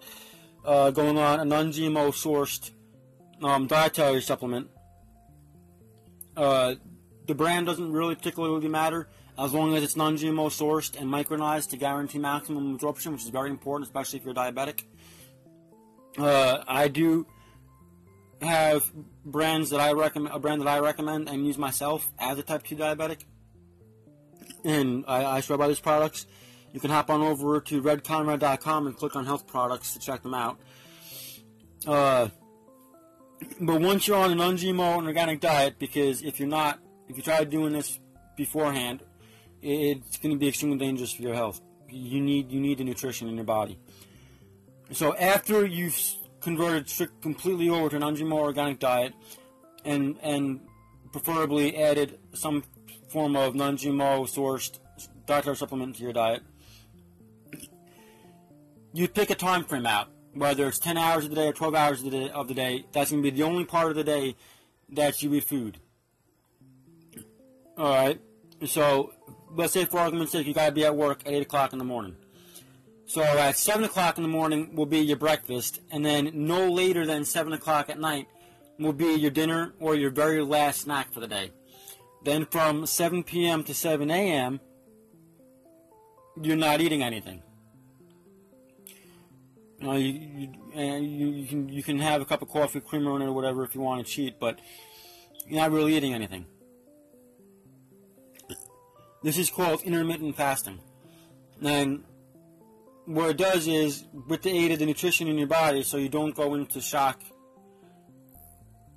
uh, 0.66 0.90
going 0.90 1.16
on 1.16 1.40
a 1.40 1.44
non-GMO 1.46 2.10
sourced 2.10 2.72
um, 3.42 3.66
dietary 3.66 4.20
supplement. 4.20 4.68
Uh, 6.36 6.74
the 7.26 7.34
brand 7.34 7.64
doesn't 7.64 7.92
really 7.92 8.14
particularly 8.14 8.68
matter 8.68 9.08
as 9.38 9.52
long 9.52 9.74
as 9.74 9.82
it's 9.82 9.96
non-GMO 9.96 10.46
sourced 10.46 10.98
and 11.00 11.10
micronized 11.10 11.70
to 11.70 11.76
guarantee 11.76 12.18
maximum 12.18 12.74
absorption, 12.74 13.12
which 13.12 13.22
is 13.22 13.30
very 13.30 13.50
important, 13.50 13.88
especially 13.88 14.18
if 14.18 14.24
you're 14.24 14.34
diabetic. 14.34 14.84
Uh, 16.16 16.62
I 16.68 16.88
do 16.88 17.26
have 18.40 18.90
brands 19.24 19.70
that 19.70 19.80
I 19.80 19.92
recommend, 19.92 20.34
a 20.34 20.38
brand 20.38 20.60
that 20.60 20.68
I 20.68 20.78
recommend 20.78 21.28
and 21.28 21.46
use 21.46 21.58
myself 21.58 22.10
as 22.18 22.38
a 22.38 22.42
type 22.42 22.62
2 22.62 22.76
diabetic, 22.76 23.24
and 24.64 25.04
I, 25.08 25.24
I 25.24 25.40
swear 25.40 25.58
by 25.58 25.68
these 25.68 25.80
products. 25.80 26.26
You 26.72 26.80
can 26.80 26.90
hop 26.90 27.08
on 27.08 27.22
over 27.22 27.60
to 27.60 27.82
redconrad.com 27.82 28.86
and 28.86 28.96
click 28.96 29.14
on 29.14 29.26
health 29.26 29.46
products 29.46 29.92
to 29.94 30.00
check 30.00 30.22
them 30.22 30.34
out. 30.34 30.58
Uh, 31.86 32.28
but 33.60 33.80
once 33.80 34.08
you're 34.08 34.16
on 34.16 34.32
an 34.32 34.38
non-GMO 34.38 34.98
and 34.98 35.06
organic 35.06 35.40
diet, 35.40 35.78
because 35.78 36.22
if 36.22 36.38
you're 36.38 36.48
not, 36.48 36.80
if 37.08 37.16
you 37.16 37.22
try 37.22 37.44
doing 37.44 37.72
this 37.72 37.98
beforehand, 38.36 39.02
it's 39.64 40.18
going 40.18 40.34
to 40.34 40.38
be 40.38 40.48
extremely 40.48 40.78
dangerous 40.78 41.12
for 41.12 41.22
your 41.22 41.34
health. 41.34 41.60
You 41.88 42.20
need 42.20 42.52
you 42.52 42.60
need 42.60 42.78
the 42.78 42.84
nutrition 42.84 43.28
in 43.28 43.34
your 43.34 43.44
body. 43.44 43.78
So 44.92 45.16
after 45.16 45.64
you've 45.64 45.98
converted 46.40 46.88
strict, 46.88 47.22
completely 47.22 47.70
over 47.70 47.88
to 47.88 47.96
an 47.96 48.00
non-GMO 48.02 48.32
organic 48.32 48.78
diet, 48.78 49.14
and 49.84 50.16
and 50.22 50.60
preferably 51.12 51.76
added 51.76 52.18
some 52.34 52.62
form 53.08 53.36
of 53.36 53.54
non-GMO 53.54 54.28
sourced 54.28 54.78
dietary 55.26 55.56
supplement 55.56 55.96
to 55.96 56.02
your 56.02 56.12
diet, 56.12 56.42
you 58.92 59.08
pick 59.08 59.30
a 59.30 59.34
time 59.34 59.64
frame 59.64 59.86
out, 59.86 60.08
whether 60.34 60.68
it's 60.68 60.78
10 60.78 60.98
hours 60.98 61.24
of 61.24 61.30
the 61.30 61.36
day 61.36 61.48
or 61.48 61.52
12 61.52 61.74
hours 61.74 61.98
of 62.00 62.10
the 62.10 62.10
day. 62.10 62.30
Of 62.30 62.48
the 62.48 62.54
day 62.54 62.84
that's 62.92 63.10
going 63.10 63.22
to 63.22 63.30
be 63.30 63.34
the 63.34 63.44
only 63.44 63.64
part 63.64 63.88
of 63.88 63.96
the 63.96 64.04
day 64.04 64.36
that 64.90 65.22
you 65.22 65.32
eat 65.34 65.44
food. 65.44 65.78
All 67.78 67.88
right. 67.88 68.20
So 68.64 69.12
let's 69.50 69.72
say 69.72 69.84
for 69.84 69.98
argument's 69.98 70.32
sake, 70.32 70.46
you 70.46 70.54
got 70.54 70.66
to 70.66 70.72
be 70.72 70.84
at 70.84 70.96
work 70.96 71.20
at 71.26 71.32
eight 71.32 71.42
o'clock 71.42 71.72
in 71.72 71.78
the 71.78 71.84
morning. 71.84 72.16
So 73.06 73.22
at 73.22 73.56
seven 73.56 73.84
o'clock 73.84 74.16
in 74.16 74.22
the 74.22 74.28
morning 74.28 74.74
will 74.74 74.86
be 74.86 75.00
your 75.00 75.16
breakfast, 75.16 75.80
and 75.90 76.04
then 76.04 76.30
no 76.34 76.70
later 76.70 77.04
than 77.04 77.24
seven 77.24 77.52
o'clock 77.52 77.90
at 77.90 78.00
night 78.00 78.28
will 78.78 78.92
be 78.92 79.14
your 79.14 79.30
dinner 79.30 79.74
or 79.78 79.94
your 79.94 80.10
very 80.10 80.42
last 80.42 80.82
snack 80.82 81.12
for 81.12 81.20
the 81.20 81.28
day. 81.28 81.50
Then 82.24 82.46
from 82.46 82.86
7 82.86 83.22
p.m. 83.22 83.62
to 83.64 83.74
7 83.74 84.10
a.m., 84.10 84.60
you're 86.40 86.56
not 86.56 86.80
eating 86.80 87.02
anything. 87.02 87.42
You 89.78 89.86
know, 89.86 89.96
you, 89.96 90.12
you, 90.74 90.82
you, 90.82 91.26
you 91.26 91.46
can 91.46 91.68
you 91.68 91.82
can 91.82 91.98
have 91.98 92.22
a 92.22 92.24
cup 92.24 92.40
of 92.40 92.48
coffee, 92.48 92.80
creamer 92.80 93.14
in 93.16 93.22
it, 93.22 93.26
or 93.26 93.32
whatever 93.32 93.64
if 93.64 93.74
you 93.74 93.82
want 93.82 94.04
to 94.04 94.10
cheat, 94.10 94.40
but 94.40 94.58
you're 95.46 95.60
not 95.60 95.70
really 95.70 95.94
eating 95.94 96.14
anything. 96.14 96.46
This 99.24 99.38
is 99.38 99.48
called 99.48 99.80
intermittent 99.84 100.36
fasting. 100.36 100.80
And 101.62 102.04
what 103.06 103.30
it 103.30 103.38
does 103.38 103.66
is, 103.66 104.04
with 104.28 104.42
the 104.42 104.50
aid 104.50 104.72
of 104.72 104.80
the 104.80 104.84
nutrition 104.84 105.28
in 105.28 105.38
your 105.38 105.46
body, 105.46 105.82
so 105.82 105.96
you 105.96 106.10
don't 106.10 106.34
go 106.34 106.52
into 106.52 106.82
shock, 106.82 107.22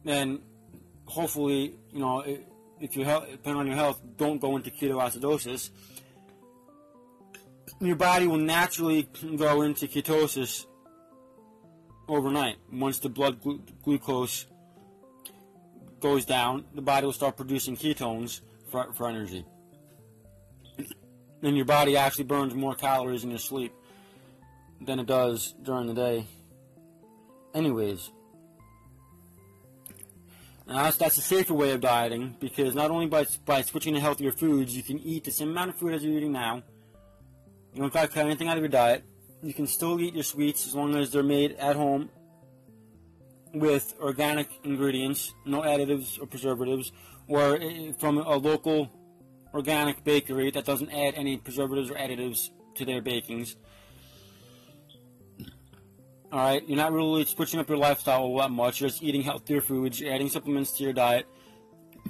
then 0.04 0.42
hopefully, 1.06 1.76
you 1.94 2.00
know, 2.00 2.26
if 2.82 2.98
you 2.98 3.06
depending 3.06 3.56
on 3.56 3.68
your 3.68 3.78
health, 3.78 4.02
don't 4.18 4.42
go 4.42 4.58
into 4.58 4.70
ketoacidosis. 4.70 5.70
Your 7.80 7.96
body 7.96 8.28
will 8.28 8.36
naturally 8.36 9.08
go 9.38 9.62
into 9.62 9.88
ketosis 9.88 10.66
overnight. 12.10 12.58
Once 12.70 13.00
the 13.00 13.08
blood 13.08 13.42
glu- 13.42 13.64
glucose 13.82 14.46
goes 16.02 16.26
down, 16.26 16.66
the 16.76 16.82
body 16.82 17.06
will 17.06 17.14
start 17.14 17.38
producing 17.38 17.78
ketones 17.78 18.42
for, 18.70 18.92
for 18.92 19.08
energy. 19.08 19.46
And 21.44 21.56
your 21.56 21.66
body 21.66 21.96
actually 21.96 22.26
burns 22.26 22.54
more 22.54 22.76
calories 22.76 23.24
in 23.24 23.30
your 23.30 23.40
sleep 23.40 23.74
than 24.82 25.00
it 25.00 25.06
does 25.06 25.54
during 25.62 25.88
the 25.88 25.94
day. 25.94 26.26
Anyways, 27.54 28.12
that's, 30.68 30.98
that's 30.98 31.18
a 31.18 31.22
safer 31.22 31.54
way 31.54 31.72
of 31.72 31.82
dieting 31.82 32.36
because 32.40 32.76
not 32.76 32.92
only 32.92 33.06
by, 33.06 33.26
by 33.46 33.62
switching 33.62 33.94
to 33.94 34.00
healthier 34.00 34.32
foods, 34.32 34.76
you 34.76 34.84
can 34.84 35.00
eat 35.00 35.24
the 35.24 35.32
same 35.32 35.50
amount 35.50 35.70
of 35.70 35.76
food 35.78 35.94
as 35.94 36.04
you're 36.04 36.18
eating 36.18 36.32
now. 36.32 36.64
You 37.74 37.82
don't 37.82 37.94
got 37.94 38.02
to 38.04 38.08
cut 38.08 38.26
anything 38.26 38.48
out 38.48 38.58
of 38.58 38.64
your 38.64 38.70
diet. 38.70 39.04
You 39.42 39.54
can 39.54 39.68
still 39.68 40.00
eat 40.02 40.14
your 40.14 40.24
sweets 40.24 40.66
as 40.66 40.76
long 40.76 40.96
as 40.96 41.12
they're 41.12 41.24
made 41.24 41.54
at 41.54 41.76
home 41.76 42.10
with 43.54 43.94
organic 44.02 44.50
ingredients, 44.64 45.34
no 45.46 45.62
additives 45.62 46.22
or 46.22 46.26
preservatives, 46.26 46.92
or 47.28 47.56
eh, 47.56 47.92
from 48.00 48.18
a 48.18 48.36
local 48.36 48.92
organic 49.54 50.04
bakery 50.04 50.52
that 50.52 50.66
doesn't 50.66 50.92
add 50.92 51.16
any 51.16 51.38
preservatives 51.38 51.90
or 51.90 51.96
additives 51.96 52.50
to 52.76 52.86
their 52.86 53.02
bakings. 53.02 53.56
Alright, 56.32 56.68
you're 56.68 56.78
not 56.78 56.92
really 56.92 57.24
switching 57.26 57.60
up 57.60 57.70
your 57.70 57.78
lifestyle 57.78 58.22
all 58.22 58.38
that 58.40 58.52
much, 58.52 58.82
you're 58.82 58.90
just 58.90 59.02
eating 59.02 59.22
healthier 59.22 59.62
foods, 59.62 60.00
you're 60.00 60.14
adding 60.14 60.30
supplements 60.30 60.72
to 60.74 60.84
your 60.84 60.94
diet. 60.94 61.26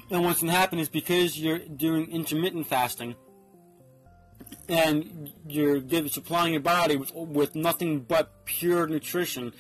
And 0.10 0.24
what's 0.24 0.42
going 0.42 0.52
to 0.52 0.58
happen 0.58 0.80
is 0.80 0.90
because 0.90 1.40
you're 1.40 1.60
doing 1.60 2.12
intermittent 2.12 2.68
fasting, 2.68 3.16
and 4.70 5.32
you're 5.48 5.80
giving, 5.80 6.10
supplying 6.10 6.54
your 6.54 6.62
body 6.62 6.98
with, 6.98 7.14
with 7.14 7.56
nothing 7.56 8.02
but 8.02 8.46
pure 8.46 8.88
nutrition, 8.88 9.54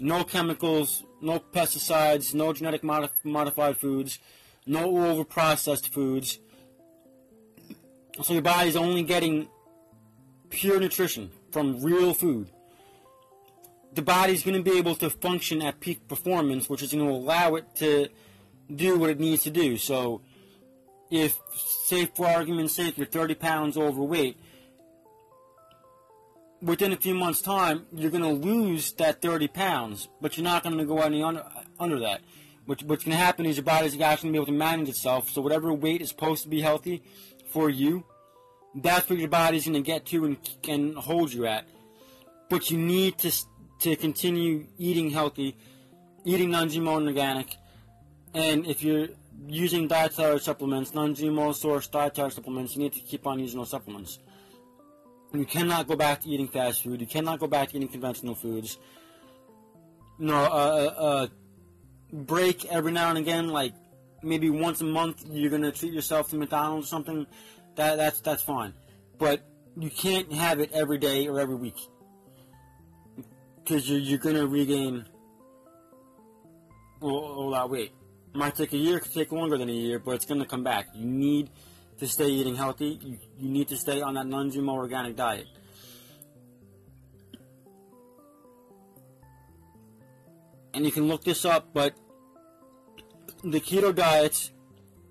no 0.00 0.24
chemicals, 0.24 1.04
no 1.20 1.38
pesticides, 1.38 2.34
no 2.34 2.52
genetic 2.52 2.82
modif- 2.82 3.10
modified 3.24 3.76
foods, 3.76 4.18
no 4.66 5.06
over 5.06 5.24
processed 5.24 5.92
foods, 5.92 6.38
so 8.22 8.32
your 8.32 8.42
body's 8.42 8.76
only 8.76 9.02
getting 9.02 9.48
pure 10.50 10.80
nutrition 10.80 11.30
from 11.52 11.82
real 11.82 12.14
food. 12.14 12.50
The 13.92 14.02
body's 14.02 14.42
going 14.42 14.56
to 14.56 14.62
be 14.62 14.78
able 14.78 14.94
to 14.96 15.10
function 15.10 15.62
at 15.62 15.80
peak 15.80 16.06
performance, 16.06 16.68
which 16.68 16.82
is 16.82 16.92
going 16.92 17.06
to 17.06 17.12
allow 17.12 17.56
it 17.56 17.74
to 17.76 18.08
do 18.74 18.98
what 18.98 19.10
it 19.10 19.18
needs 19.18 19.42
to 19.44 19.50
do. 19.50 19.76
So, 19.76 20.20
if, 21.10 21.38
say, 21.54 22.06
for 22.06 22.26
argument's 22.26 22.74
sake, 22.74 22.96
you're 22.96 23.06
30 23.06 23.34
pounds 23.34 23.76
overweight, 23.76 24.38
within 26.62 26.92
a 26.92 26.96
few 26.96 27.14
months' 27.14 27.42
time, 27.42 27.86
you're 27.92 28.10
going 28.10 28.22
to 28.22 28.30
lose 28.30 28.92
that 28.92 29.20
30 29.20 29.48
pounds, 29.48 30.08
but 30.20 30.36
you're 30.36 30.44
not 30.44 30.62
going 30.62 30.78
to 30.78 30.84
go 30.84 30.98
any 30.98 31.22
under, 31.22 31.44
under 31.78 31.98
that. 32.00 32.20
What, 32.66 32.82
what's 32.84 33.04
going 33.04 33.16
to 33.16 33.22
happen 33.22 33.46
is 33.46 33.56
your 33.56 33.64
body's 33.64 33.98
actually 34.00 34.04
going 34.04 34.16
to 34.16 34.32
be 34.32 34.36
able 34.36 34.46
to 34.46 34.52
manage 34.52 34.88
itself. 34.88 35.30
So 35.30 35.40
whatever 35.40 35.72
weight 35.72 36.00
is 36.00 36.10
supposed 36.10 36.44
to 36.44 36.48
be 36.48 36.60
healthy 36.60 37.02
for 37.50 37.68
you, 37.68 38.04
that's 38.74 39.08
where 39.08 39.18
your 39.18 39.28
body's 39.28 39.66
going 39.66 39.74
to 39.74 39.80
get 39.80 40.06
to 40.06 40.24
and, 40.24 40.36
and 40.68 40.94
hold 40.96 41.32
you 41.32 41.46
at. 41.46 41.66
But 42.48 42.70
you 42.70 42.78
need 42.78 43.18
to 43.18 43.32
to 43.80 43.96
continue 43.96 44.66
eating 44.76 45.10
healthy, 45.10 45.56
eating 46.24 46.50
non-GMO 46.50 46.98
and 46.98 47.06
organic, 47.06 47.56
and 48.34 48.66
if 48.66 48.82
you're 48.82 49.08
using 49.46 49.88
dietary 49.88 50.38
supplements, 50.38 50.92
non-GMO 50.94 51.54
source 51.54 51.88
dietary 51.88 52.30
supplements, 52.30 52.76
you 52.76 52.82
need 52.82 52.92
to 52.92 53.00
keep 53.00 53.26
on 53.26 53.38
using 53.38 53.58
those 53.58 53.70
supplements. 53.70 54.18
You 55.32 55.46
cannot 55.46 55.86
go 55.86 55.96
back 55.96 56.20
to 56.22 56.28
eating 56.28 56.48
fast 56.48 56.82
food. 56.82 57.00
You 57.00 57.06
cannot 57.06 57.38
go 57.38 57.46
back 57.46 57.70
to 57.70 57.76
eating 57.76 57.88
conventional 57.88 58.34
foods. 58.34 58.78
Know, 60.18 60.34
a, 60.34 60.86
a 60.86 61.30
break 62.12 62.66
every 62.66 62.92
now 62.92 63.08
and 63.08 63.18
again, 63.18 63.48
like 63.48 63.72
maybe 64.22 64.50
once 64.50 64.80
a 64.80 64.84
month, 64.84 65.24
you're 65.30 65.50
gonna 65.50 65.72
treat 65.72 65.92
yourself 65.92 66.30
to 66.30 66.36
McDonald's 66.36 66.88
or 66.88 66.90
something 66.90 67.26
that 67.76 67.96
that's 67.96 68.20
that's 68.20 68.42
fine, 68.42 68.74
but 69.18 69.42
you 69.78 69.90
can't 69.90 70.32
have 70.32 70.60
it 70.60 70.70
every 70.72 70.98
day 70.98 71.28
or 71.28 71.40
every 71.40 71.54
week 71.54 71.78
because 73.62 73.88
you're 73.88 73.98
you're 73.98 74.18
gonna 74.18 74.46
regain 74.46 75.04
all, 77.00 77.10
all 77.10 77.50
that 77.50 77.70
weight. 77.70 77.92
It 78.34 78.36
might 78.36 78.54
take 78.54 78.72
a 78.72 78.76
year, 78.76 78.98
it 78.98 79.00
could 79.00 79.12
take 79.12 79.32
longer 79.32 79.58
than 79.58 79.68
a 79.68 79.72
year, 79.72 79.98
but 79.98 80.12
it's 80.12 80.24
gonna 80.24 80.46
come 80.46 80.64
back. 80.64 80.88
You 80.94 81.06
need 81.06 81.50
to 81.98 82.08
stay 82.08 82.28
eating 82.28 82.56
healthy. 82.56 82.98
You, 83.02 83.18
you 83.38 83.48
need 83.48 83.68
to 83.68 83.76
stay 83.76 84.00
on 84.00 84.14
that 84.14 84.26
non-GMO 84.26 84.72
organic 84.72 85.16
diet. 85.16 85.46
And 90.72 90.84
you 90.84 90.92
can 90.92 91.08
look 91.08 91.24
this 91.24 91.44
up, 91.44 91.68
but 91.74 91.94
the 93.42 93.60
keto 93.60 93.94
diets 93.94 94.52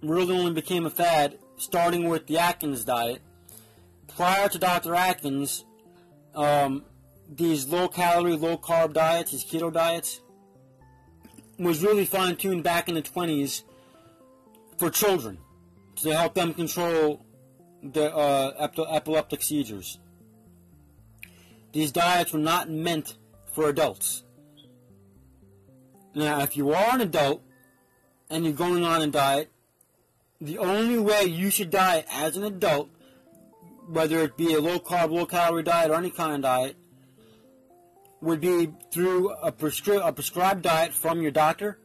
really 0.01 0.35
only 0.35 0.53
became 0.53 0.85
a 0.85 0.89
fad 0.89 1.37
starting 1.59 2.07
with 2.07 2.27
the 2.27 2.37
Atkins 2.37 2.85
diet. 2.85 3.21
Prior 4.07 4.49
to 4.49 4.57
Dr. 4.57 4.95
Atkins, 4.95 5.65
um, 6.35 6.83
these 7.29 7.67
low 7.67 7.87
calorie, 7.87 8.35
low 8.35 8.57
carb 8.57 8.93
diets, 8.93 9.31
these 9.31 9.45
keto 9.45 9.71
diets, 9.71 10.21
was 11.57 11.83
really 11.83 12.05
fine 12.05 12.35
tuned 12.35 12.63
back 12.63 12.89
in 12.89 12.95
the 12.95 13.01
20s 13.01 13.63
for 14.77 14.89
children 14.89 15.37
to 15.97 16.15
help 16.15 16.33
them 16.33 16.53
control 16.53 17.25
the 17.83 18.13
uh, 18.15 18.69
epileptic 18.89 19.43
seizures. 19.43 19.99
These 21.73 21.91
diets 21.91 22.33
were 22.33 22.39
not 22.39 22.69
meant 22.69 23.17
for 23.53 23.69
adults. 23.69 24.23
Now, 26.15 26.41
if 26.41 26.57
you 26.57 26.71
are 26.71 26.95
an 26.95 27.01
adult 27.01 27.43
and 28.29 28.43
you're 28.43 28.53
going 28.53 28.83
on 28.83 29.01
a 29.01 29.07
diet, 29.07 29.51
the 30.41 30.57
only 30.57 30.97
way 30.97 31.23
you 31.23 31.49
should 31.49 31.69
diet 31.69 32.05
as 32.11 32.37
an 32.37 32.43
adult, 32.43 32.89
whether 33.87 34.19
it 34.19 34.37
be 34.37 34.53
a 34.53 34.61
low 34.61 34.79
carb, 34.79 35.11
low 35.11 35.25
calorie 35.25 35.63
diet 35.63 35.91
or 35.91 35.95
any 35.95 36.09
kind 36.09 36.33
of 36.33 36.41
diet, 36.41 36.75
would 38.21 38.41
be 38.41 38.71
through 38.91 39.31
a, 39.31 39.51
prescri- 39.51 40.05
a 40.05 40.11
prescribed 40.11 40.61
diet 40.61 40.93
from 40.93 41.21
your 41.21 41.31
doctor, 41.31 41.79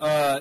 uh, 0.00 0.40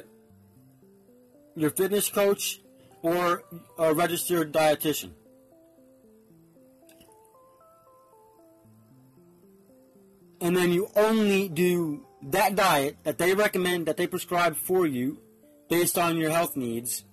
your 1.55 1.69
fitness 1.69 2.09
coach, 2.09 2.61
or 3.01 3.43
a 3.77 3.93
registered 3.93 4.51
dietitian. 4.51 5.11
And 10.41 10.55
then 10.55 10.71
you 10.71 10.89
only 10.95 11.49
do 11.49 12.05
that 12.21 12.55
diet 12.55 12.97
that 13.03 13.17
they 13.17 13.33
recommend, 13.33 13.85
that 13.85 13.97
they 13.97 14.05
prescribe 14.05 14.55
for 14.55 14.85
you, 14.85 15.21
based 15.69 15.97
on 15.97 16.17
your 16.17 16.29
health 16.29 16.55
needs, 16.55 17.04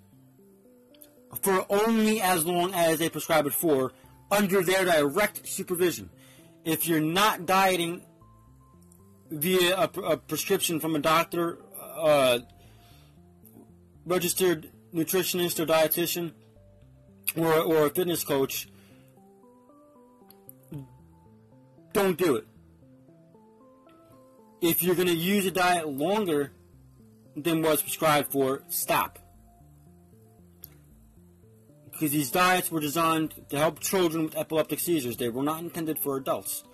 for 1.40 1.64
only 1.70 2.20
as 2.20 2.44
long 2.44 2.74
as 2.74 2.98
they 2.98 3.08
prescribe 3.08 3.46
it 3.46 3.54
for, 3.54 3.92
under 4.30 4.62
their 4.62 4.84
direct 4.84 5.46
supervision. 5.48 6.10
If 6.64 6.86
you're 6.86 7.00
not 7.00 7.46
dieting 7.46 8.02
via 9.30 9.76
a, 9.76 10.00
a 10.00 10.16
prescription 10.16 10.78
from 10.78 10.94
a 10.94 10.98
doctor, 10.98 11.58
uh, 11.80 12.40
registered 14.04 14.70
nutritionist 14.94 15.58
or 15.58 15.66
dietitian, 15.66 16.32
or, 17.36 17.54
or 17.54 17.86
a 17.86 17.90
fitness 17.90 18.24
coach, 18.24 18.68
don't 21.92 22.16
do 22.16 22.36
it. 22.36 22.46
If 24.60 24.82
you're 24.82 24.94
going 24.94 25.08
to 25.08 25.14
use 25.14 25.44
a 25.46 25.50
diet 25.50 25.88
longer 25.88 26.52
than 27.36 27.62
what's 27.62 27.82
prescribed 27.82 28.30
for, 28.30 28.62
stop. 28.68 29.18
Because 32.02 32.12
these 32.12 32.32
diets 32.32 32.68
were 32.68 32.80
designed 32.80 33.32
to 33.48 33.56
help 33.56 33.78
children 33.78 34.24
with 34.24 34.36
epileptic 34.36 34.80
seizures. 34.80 35.16
They 35.16 35.28
were 35.28 35.44
not 35.44 35.60
intended 35.60 36.00
for 36.00 36.16
adults. 36.16 36.64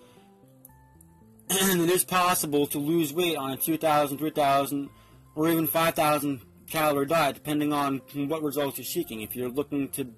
And 1.50 1.82
it 1.82 1.90
is 1.90 2.02
possible 2.02 2.66
to 2.68 2.78
lose 2.78 3.12
weight 3.12 3.36
on 3.36 3.50
a 3.50 3.58
2,000, 3.58 4.16
3,000, 4.16 4.88
or 5.34 5.50
even 5.50 5.66
5,000 5.66 6.40
calorie 6.66 7.04
diet, 7.04 7.34
depending 7.34 7.74
on 7.74 8.00
what 8.14 8.42
results 8.42 8.78
you're 8.78 8.86
seeking. 8.86 9.20
If 9.20 9.36
you're 9.36 9.50
looking 9.50 9.90
to 9.90 10.14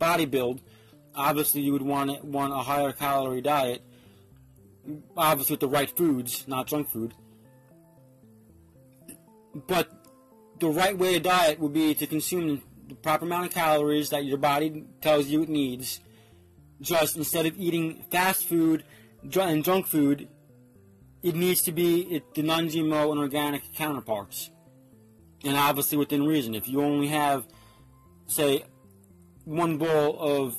bodybuild, 0.00 0.60
obviously 1.14 1.60
you 1.60 1.72
would 1.72 1.82
want 1.82 2.24
want 2.24 2.54
a 2.54 2.58
higher 2.58 2.92
calorie 2.92 3.42
diet, 3.42 3.82
obviously 5.18 5.52
with 5.52 5.60
the 5.60 5.68
right 5.68 5.90
foods, 5.94 6.48
not 6.48 6.66
junk 6.66 6.88
food. 6.88 7.12
But 9.54 9.90
the 10.60 10.70
right 10.70 10.96
way 10.96 11.14
to 11.14 11.20
diet 11.20 11.60
would 11.60 11.74
be 11.74 11.94
to 11.94 12.06
consume 12.06 12.62
the 12.88 12.94
proper 12.94 13.24
amount 13.24 13.46
of 13.46 13.52
calories 13.52 14.10
that 14.10 14.24
your 14.24 14.38
body 14.38 14.84
tells 15.00 15.26
you 15.26 15.42
it 15.42 15.48
needs. 15.48 16.00
Just 16.80 17.16
instead 17.16 17.46
of 17.46 17.58
eating 17.58 18.04
fast 18.10 18.46
food 18.46 18.84
and 19.22 19.64
junk 19.64 19.86
food, 19.86 20.28
it 21.22 21.34
needs 21.34 21.62
to 21.62 21.72
be 21.72 22.22
the 22.34 22.42
non-GMO 22.42 23.10
and 23.10 23.18
organic 23.18 23.74
counterparts. 23.74 24.50
And 25.44 25.56
obviously 25.56 25.98
within 25.98 26.26
reason. 26.26 26.54
If 26.54 26.68
you 26.68 26.82
only 26.82 27.08
have, 27.08 27.46
say, 28.26 28.64
one 29.44 29.78
bowl 29.78 30.18
of 30.18 30.56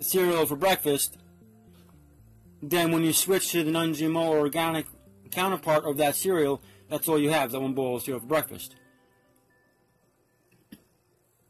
cereal 0.00 0.46
for 0.46 0.56
breakfast, 0.56 1.18
then 2.62 2.92
when 2.92 3.02
you 3.02 3.12
switch 3.12 3.50
to 3.52 3.64
the 3.64 3.70
non-GMO 3.70 4.28
or 4.28 4.38
organic 4.38 4.86
counterpart 5.30 5.84
of 5.84 5.96
that 5.96 6.14
cereal, 6.14 6.62
that's 6.88 7.08
all 7.08 7.18
you 7.18 7.30
have, 7.30 7.50
that 7.50 7.60
one 7.60 7.74
bowl 7.74 7.96
of 7.96 8.02
cereal 8.02 8.20
for 8.20 8.26
breakfast. 8.26 8.76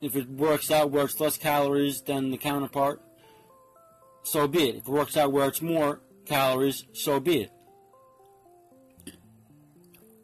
If 0.03 0.17
it 0.17 0.29
works 0.29 0.73
out 0.73 0.91
where 0.91 1.05
it's 1.05 1.21
less 1.21 1.39
calories 1.39 2.03
than 2.03 2.33
the 2.33 2.37
counterpart, 2.37 3.01
so 4.25 4.49
be 4.49 4.69
it. 4.69 4.75
If 4.75 4.89
it 4.89 4.89
works 4.89 5.17
out 5.17 5.31
where 5.31 5.47
it's 5.47 5.63
more 5.63 6.01
calories, 6.27 6.85
so 6.93 7.21
be 7.21 7.43
it. 7.43 7.53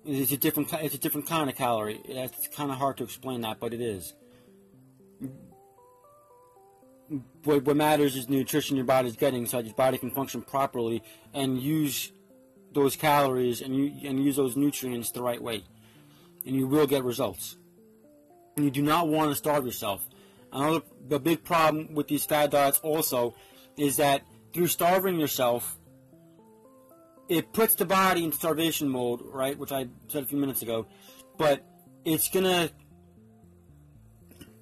It's 0.04 0.32
a 0.32 0.36
different, 0.36 0.72
it's 0.72 0.96
a 0.96 0.98
different 0.98 1.28
kind 1.28 1.48
of 1.48 1.54
calorie. 1.54 2.00
It's 2.04 2.48
kind 2.48 2.72
of 2.72 2.78
hard 2.78 2.96
to 2.96 3.04
explain 3.04 3.42
that, 3.42 3.60
but 3.60 3.72
it 3.72 3.80
is. 3.80 4.14
What, 7.44 7.64
what 7.64 7.76
matters 7.76 8.16
is 8.16 8.26
the 8.26 8.34
nutrition 8.34 8.76
your 8.76 8.84
body's 8.84 9.16
getting, 9.16 9.46
so 9.46 9.58
that 9.58 9.66
your 9.66 9.74
body 9.74 9.96
can 9.96 10.10
function 10.10 10.42
properly 10.42 11.04
and 11.32 11.56
use 11.56 12.10
those 12.72 12.96
calories 12.96 13.60
and 13.60 13.76
you, 13.76 14.08
and 14.08 14.22
use 14.24 14.36
those 14.36 14.56
nutrients 14.56 15.12
the 15.12 15.22
right 15.22 15.40
way, 15.40 15.62
and 16.44 16.56
you 16.56 16.66
will 16.66 16.86
get 16.86 17.04
results 17.04 17.56
and 18.58 18.64
you 18.64 18.70
do 18.70 18.82
not 18.82 19.08
want 19.08 19.30
to 19.30 19.36
starve 19.36 19.64
yourself. 19.64 20.06
Another 20.52 20.82
the 21.08 21.18
big 21.18 21.44
problem 21.44 21.94
with 21.94 22.08
these 22.08 22.24
fad 22.24 22.50
diets 22.50 22.78
also 22.82 23.34
is 23.76 23.96
that 23.96 24.22
through 24.52 24.66
starving 24.66 25.18
yourself, 25.18 25.78
it 27.28 27.52
puts 27.52 27.74
the 27.76 27.84
body 27.84 28.24
in 28.24 28.32
starvation 28.32 28.88
mode, 28.88 29.20
right? 29.24 29.56
Which 29.56 29.72
I 29.72 29.86
said 30.08 30.24
a 30.24 30.26
few 30.26 30.38
minutes 30.38 30.62
ago, 30.62 30.86
but 31.38 31.64
it's 32.04 32.28
gonna. 32.28 32.70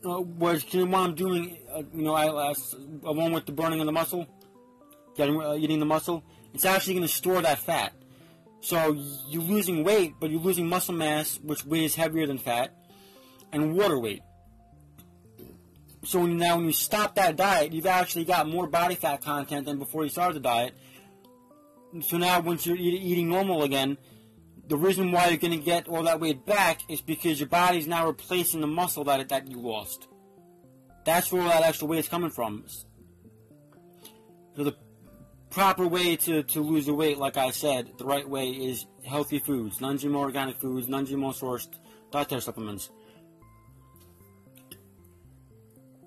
Uh, 0.05 0.21
what 0.21 0.62
I'm 0.75 1.15
doing, 1.17 1.59
uh, 1.73 1.83
you 1.93 2.03
know, 2.03 2.15
I, 2.15 2.50
I, 2.50 2.55
along 3.03 3.33
with 3.33 3.47
the 3.47 3.53
burning 3.53 3.81
of 3.81 3.87
the 3.87 3.93
muscle, 3.93 4.26
getting 5.17 5.41
uh, 5.41 5.55
eating 5.55 5.81
the 5.81 5.87
muscle, 5.87 6.23
it's 6.55 6.65
actually 6.65 6.95
going 6.95 7.07
to 7.07 7.12
store 7.12 7.43
that 7.43 7.59
fat. 7.59 7.93
So 8.61 8.93
you're 9.29 9.43
losing 9.43 9.83
weight, 9.83 10.15
but 10.21 10.31
you're 10.31 10.41
losing 10.41 10.69
muscle 10.69 10.95
mass, 10.95 11.41
which 11.43 11.65
weighs 11.65 11.95
heavier 11.95 12.26
than 12.26 12.38
fat 12.38 12.75
and 13.62 13.76
water 13.76 13.98
weight. 13.98 14.22
So 16.04 16.25
now 16.25 16.56
when 16.56 16.66
you 16.66 16.72
stop 16.72 17.16
that 17.16 17.36
diet, 17.36 17.73
you've 17.73 17.86
actually 17.86 18.25
got 18.25 18.49
more 18.49 18.66
body 18.66 18.95
fat 18.95 19.23
content 19.23 19.66
than 19.66 19.78
before 19.78 20.04
you 20.04 20.08
started 20.08 20.36
the 20.36 20.40
diet. 20.40 20.75
So 22.02 22.16
now 22.19 22.40
once 22.40 22.66
you're 22.66 22.76
eating 22.76 23.28
normal 23.28 23.64
again, 23.64 23.99
the 24.69 24.76
reason 24.76 25.10
why 25.10 25.28
you're 25.28 25.38
going 25.38 25.58
to 25.58 25.64
get 25.64 25.88
all 25.88 26.02
that 26.04 26.21
weight 26.21 26.45
back 26.45 26.80
is 26.88 27.00
because 27.00 27.40
your 27.40 27.49
body's 27.49 27.86
now 27.86 28.06
replacing 28.06 28.60
the 28.60 28.66
muscle 28.66 29.04
that, 29.04 29.28
that 29.28 29.50
you 29.50 29.58
lost. 29.58 30.06
That's 31.04 31.32
where 31.32 31.42
all 31.42 31.49
that 31.49 31.62
extra 31.62 31.86
weight 31.86 32.00
is 32.00 32.08
coming 32.08 32.30
from. 32.30 32.64
So 34.56 34.64
the 34.64 34.76
proper 35.50 35.86
way 35.86 36.16
to, 36.16 36.42
to 36.42 36.60
lose 36.60 36.86
the 36.86 36.95
weight, 36.95 37.19
like 37.19 37.36
I 37.36 37.50
said, 37.50 37.92
the 37.99 38.04
right 38.04 38.28
way 38.28 38.50
is 38.50 38.86
healthy 39.04 39.38
foods, 39.38 39.80
non-GMO 39.80 40.16
organic 40.16 40.60
foods, 40.60 40.88
non-GMO 40.88 41.38
sourced 41.38 41.69
dietary 42.10 42.42
supplements. 42.42 42.90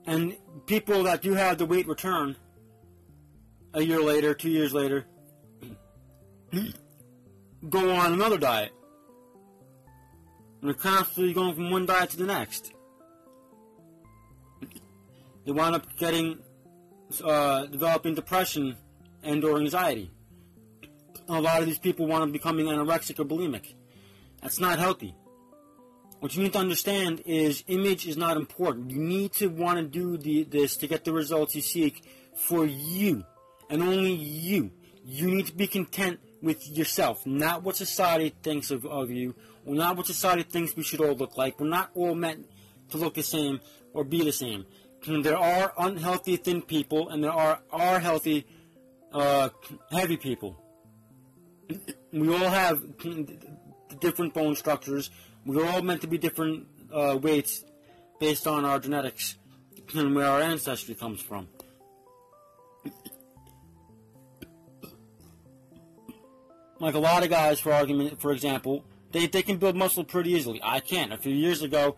And 0.10 0.36
people 0.66 1.04
that 1.04 1.22
do 1.22 1.36
have 1.36 1.60
the 1.60 1.68
weight 1.68 1.88
return 1.88 2.36
a 3.76 3.84
year 3.84 4.02
later, 4.02 4.34
two 4.34 4.50
years 4.50 4.74
later, 4.74 5.06
go 7.70 7.92
on 7.92 8.14
another 8.14 8.40
diet. 8.40 8.72
And 10.62 10.70
they're 10.70 10.74
constantly 10.74 11.32
going 11.32 11.54
from 11.54 11.70
one 11.70 11.86
diet 11.86 12.10
to 12.10 12.18
the 12.18 12.26
next. 12.26 12.74
They 15.46 15.52
wind 15.52 15.76
up 15.76 15.86
getting, 16.00 16.40
uh, 17.24 17.68
developing 17.68 18.16
depression 18.16 18.78
and 19.22 19.44
or 19.44 19.60
anxiety. 19.60 20.10
a 21.28 21.40
lot 21.40 21.60
of 21.60 21.68
these 21.68 21.78
people 21.78 22.08
wind 22.08 22.24
up 22.24 22.32
becoming 22.32 22.66
anorexic 22.66 23.20
or 23.20 23.26
bulimic. 23.26 23.76
That's 24.42 24.60
not 24.60 24.80
healthy. 24.80 25.14
What 26.20 26.36
you 26.36 26.44
need 26.44 26.54
to 26.54 26.60
understand 26.60 27.22
is 27.26 27.64
image 27.68 28.06
is 28.06 28.18
not 28.18 28.36
important. 28.36 28.92
You 28.92 29.00
need 29.00 29.34
to 29.34 29.48
want 29.48 29.78
to 29.80 29.86
do 29.86 30.18
the, 30.18 30.44
this 30.44 30.76
to 30.78 30.88
get 30.88 31.06
the 31.06 31.14
results 31.14 31.56
you 31.56 31.62
seek 31.62 32.04
for 32.36 32.66
you 32.66 33.24
and 33.70 33.82
only 33.82 34.12
you. 34.12 34.72
You 35.06 35.28
need 35.28 35.48
to 35.48 35.56
be 35.56 35.68
content 35.68 36.20
with 36.42 36.70
yourself, 36.70 37.26
not 37.26 37.64
what 37.64 37.78
society 37.78 38.34
thinks 38.44 38.70
of, 38.70 38.86
of 38.86 39.12
you, 39.12 39.34
or 39.66 39.76
not 39.76 39.96
what 39.96 40.08
society 40.08 40.44
thinks 40.44 40.76
we 40.76 40.84
should 40.84 41.02
all 41.02 41.16
look 41.16 41.38
like. 41.38 41.60
We're 41.60 41.68
not 41.68 41.90
all 41.96 42.16
meant 42.16 42.50
to 42.92 42.98
look 42.98 43.14
the 43.14 43.24
same 43.24 43.62
or 43.94 44.04
be 44.04 44.24
the 44.24 44.32
same. 44.32 44.66
There 45.06 45.38
are 45.38 45.74
unhealthy 45.78 46.36
thin 46.36 46.62
people, 46.62 47.08
and 47.10 47.24
there 47.24 47.32
are 47.32 47.62
are 47.72 48.00
healthy 48.00 48.46
uh, 49.14 49.50
heavy 49.90 50.18
people. 50.18 50.62
We 52.12 52.28
all 52.34 52.50
have 52.50 52.82
different 54.02 54.34
bone 54.34 54.56
structures 54.56 55.10
we're 55.50 55.66
all 55.66 55.82
meant 55.82 56.02
to 56.02 56.08
be 56.08 56.20
different 56.20 56.68
uh, 56.94 57.18
weights 57.20 57.66
based 58.20 58.46
on 58.46 58.66
our 58.66 58.78
genetics 58.78 59.36
and 59.96 60.14
where 60.14 60.28
our 60.28 60.42
ancestry 60.42 60.94
comes 60.94 61.22
from. 61.22 61.48
Like 66.80 66.94
a 66.94 67.00
lot 67.00 67.24
of 67.24 67.32
guys, 67.32 67.60
for 67.60 67.74
argument, 67.74 68.22
for 68.22 68.32
example, 68.32 68.86
they, 69.12 69.26
they 69.26 69.42
can 69.42 69.58
build 69.58 69.76
muscle 69.76 70.04
pretty 70.04 70.32
easily. 70.34 70.62
I 70.64 70.82
can't. 70.82 71.12
A 71.12 71.18
few 71.18 71.34
years 71.34 71.64
ago, 71.64 71.98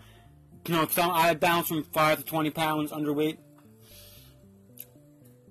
you 0.65 0.73
know, 0.73 0.87
I 0.97 1.33
bounced 1.33 1.67
from 1.67 1.83
5 1.83 2.19
to 2.19 2.23
20 2.23 2.49
pounds 2.51 2.91
underweight. 2.91 3.37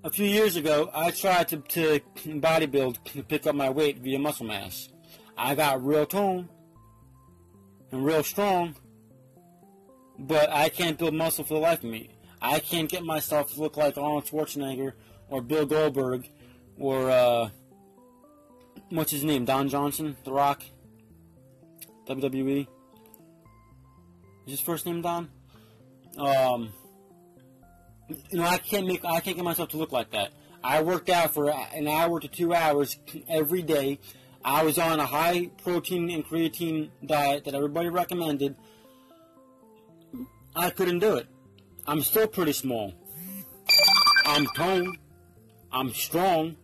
A 0.03 0.09
few 0.09 0.25
years 0.25 0.55
ago, 0.55 0.89
I 0.91 1.11
tried 1.11 1.49
to, 1.49 1.57
to 1.57 1.99
bodybuild 2.25 3.03
to 3.13 3.21
pick 3.21 3.45
up 3.45 3.53
my 3.53 3.69
weight 3.69 3.99
via 3.99 4.17
muscle 4.17 4.47
mass. 4.47 4.89
I 5.37 5.53
got 5.53 5.85
real 5.85 6.07
tone 6.07 6.49
and 7.91 8.05
real 8.05 8.23
strong, 8.23 8.75
but 10.17 10.49
I 10.49 10.69
can't 10.69 10.97
build 10.97 11.13
muscle 11.13 11.43
for 11.43 11.55
the 11.55 11.59
life 11.59 11.79
of 11.79 11.89
me. 11.89 12.09
I 12.41 12.59
can't 12.59 12.89
get 12.89 13.03
myself 13.03 13.53
to 13.53 13.59
look 13.59 13.77
like 13.77 13.97
Arnold 13.97 14.25
Schwarzenegger 14.25 14.93
or 15.29 15.41
Bill 15.41 15.65
Goldberg 15.65 16.29
or 16.77 17.09
uh, 17.09 17.49
what's 18.89 19.11
his 19.11 19.23
name? 19.23 19.45
Don 19.45 19.69
Johnson, 19.69 20.17
The 20.23 20.31
Rock, 20.31 20.63
WWE. 22.07 22.67
Is 24.45 24.51
his 24.51 24.61
first 24.61 24.85
name 24.85 25.01
Don? 25.01 25.29
Um, 26.17 26.73
you 28.29 28.39
know, 28.39 28.43
I 28.43 28.57
can't 28.57 28.87
make 28.87 29.05
I 29.05 29.19
can't 29.19 29.35
get 29.35 29.45
myself 29.45 29.69
to 29.69 29.77
look 29.77 29.91
like 29.91 30.11
that. 30.11 30.31
I 30.63 30.81
worked 30.81 31.09
out 31.09 31.33
for 31.33 31.49
an 31.49 31.87
hour 31.87 32.19
to 32.19 32.27
two 32.27 32.53
hours 32.53 32.97
every 33.27 33.61
day 33.61 33.99
I 34.43 34.63
was 34.63 34.77
on 34.77 34.99
a 34.99 35.05
high 35.05 35.51
protein 35.63 36.09
and 36.09 36.25
creatine 36.25 36.89
diet 37.05 37.45
that 37.45 37.53
everybody 37.53 37.89
recommended. 37.89 38.55
I 40.55 40.69
couldn't 40.71 40.99
do 40.99 41.15
it. 41.15 41.27
I'm 41.85 42.01
still 42.01 42.27
pretty 42.27 42.53
small. 42.53 42.93
I'm 44.25 44.45
toned. 44.55 44.97
I'm 45.71 45.91
strong. 45.91 46.57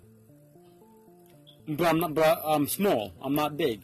But 1.68 1.88
I'm 1.88 2.00
not. 2.00 2.14
But 2.14 2.42
I'm 2.44 2.68
small. 2.68 3.14
I'm 3.22 3.36
not 3.36 3.58
big. 3.58 3.82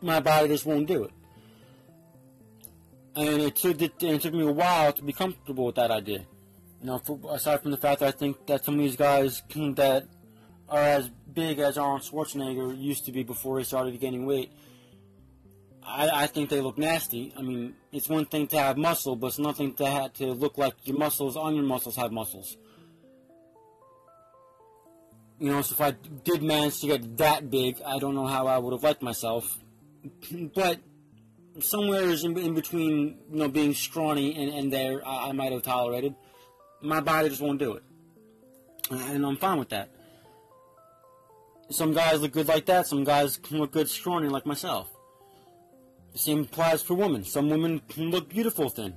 My 0.00 0.20
body 0.20 0.48
just 0.48 0.66
won't 0.66 0.86
do 0.86 1.04
it. 1.04 1.10
And 3.14 3.42
it 3.42 3.56
took 3.56 3.80
it, 3.82 4.02
it 4.02 4.20
took 4.20 4.34
me 4.34 4.46
a 4.46 4.52
while 4.52 4.92
to 4.92 5.02
be 5.02 5.12
comfortable 5.12 5.66
with 5.66 5.74
that 5.76 5.90
idea. 5.90 6.24
You 6.80 6.86
know, 6.86 6.98
for, 6.98 7.18
aside 7.30 7.62
from 7.62 7.72
the 7.72 7.76
fact 7.76 8.00
that 8.00 8.08
I 8.08 8.12
think 8.12 8.46
that 8.46 8.64
some 8.64 8.74
of 8.74 8.80
these 8.80 8.96
guys 8.96 9.42
that 9.76 10.06
are 10.68 10.80
as 10.80 11.08
big 11.32 11.58
as 11.58 11.78
Arnold 11.78 12.02
Schwarzenegger 12.02 12.76
used 12.78 13.06
to 13.06 13.12
be 13.12 13.22
before 13.22 13.58
he 13.58 13.64
started 13.64 13.98
gaining 14.00 14.26
weight. 14.26 14.52
I, 15.84 16.24
I 16.24 16.26
think 16.26 16.50
they 16.50 16.60
look 16.60 16.76
nasty. 16.76 17.32
I 17.36 17.42
mean, 17.42 17.74
it's 17.92 18.08
one 18.08 18.26
thing 18.26 18.46
to 18.48 18.58
have 18.58 18.76
muscle, 18.76 19.16
but 19.16 19.28
it's 19.28 19.38
nothing 19.38 19.74
to 19.74 19.86
have 19.86 20.12
to 20.14 20.26
look 20.32 20.58
like 20.58 20.74
your 20.84 20.98
muscles 20.98 21.36
on 21.36 21.54
your 21.54 21.64
muscles 21.64 21.96
have 21.96 22.12
muscles. 22.12 22.56
You 25.40 25.52
know, 25.52 25.62
so 25.62 25.74
if 25.74 25.80
I 25.80 25.92
did 26.24 26.42
manage 26.42 26.80
to 26.80 26.88
get 26.88 27.16
that 27.18 27.48
big, 27.50 27.80
I 27.86 27.98
don't 27.98 28.14
know 28.14 28.26
how 28.26 28.46
I 28.46 28.58
would 28.58 28.72
have 28.72 28.82
liked 28.82 29.02
myself. 29.02 29.58
but 30.54 30.80
somewhere 31.60 32.10
in, 32.10 32.36
in 32.36 32.54
between, 32.54 33.18
you 33.30 33.38
know, 33.38 33.48
being 33.48 33.72
scrawny 33.72 34.34
and, 34.36 34.52
and 34.52 34.72
there, 34.72 35.06
I, 35.06 35.28
I 35.28 35.32
might 35.32 35.52
have 35.52 35.62
tolerated. 35.62 36.14
My 36.82 37.00
body 37.00 37.28
just 37.28 37.40
won't 37.40 37.58
do 37.58 37.74
it. 37.74 37.82
And 38.90 39.24
I'm 39.24 39.36
fine 39.36 39.58
with 39.58 39.70
that. 39.70 39.90
Some 41.70 41.92
guys 41.92 42.20
look 42.20 42.32
good 42.32 42.48
like 42.48 42.66
that. 42.66 42.86
Some 42.86 43.04
guys 43.04 43.36
can 43.36 43.58
look 43.58 43.72
good 43.72 43.90
scrawny 43.90 44.28
like 44.28 44.46
myself. 44.46 44.88
The 46.12 46.18
same 46.18 46.40
applies 46.40 46.82
for 46.82 46.94
women. 46.94 47.24
Some 47.24 47.50
women 47.50 47.82
can 47.88 48.10
look 48.10 48.28
beautiful 48.28 48.70
thin. 48.70 48.94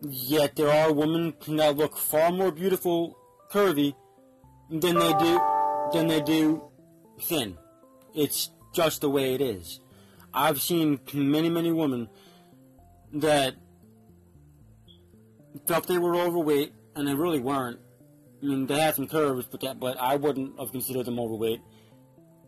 Yet 0.00 0.56
there 0.56 0.70
are 0.70 0.92
women 0.92 1.34
that 1.46 1.76
look 1.76 1.96
far 1.96 2.30
more 2.32 2.50
beautiful 2.50 3.16
curvy 3.50 3.94
than 4.70 4.98
they 4.98 5.12
do 5.14 5.40
than 5.92 6.08
they 6.08 6.20
do 6.20 6.62
thin. 7.20 7.56
It's 8.14 8.50
just 8.74 9.00
the 9.00 9.10
way 9.10 9.34
it 9.34 9.40
is. 9.40 9.80
I've 10.34 10.60
seen 10.60 11.00
many, 11.12 11.48
many 11.48 11.72
women 11.72 12.08
that 13.12 13.54
felt 15.66 15.86
they 15.86 15.98
were 15.98 16.14
overweight, 16.14 16.72
and 16.94 17.08
they 17.08 17.14
really 17.14 17.40
weren't. 17.40 17.80
I 18.42 18.46
mean, 18.46 18.66
they 18.66 18.78
had 18.78 18.94
some 18.94 19.08
curves, 19.08 19.46
but 19.50 19.60
that, 19.60 19.80
but 19.80 19.98
I 19.98 20.16
wouldn't 20.16 20.58
have 20.58 20.70
considered 20.70 21.06
them 21.06 21.18
overweight. 21.18 21.60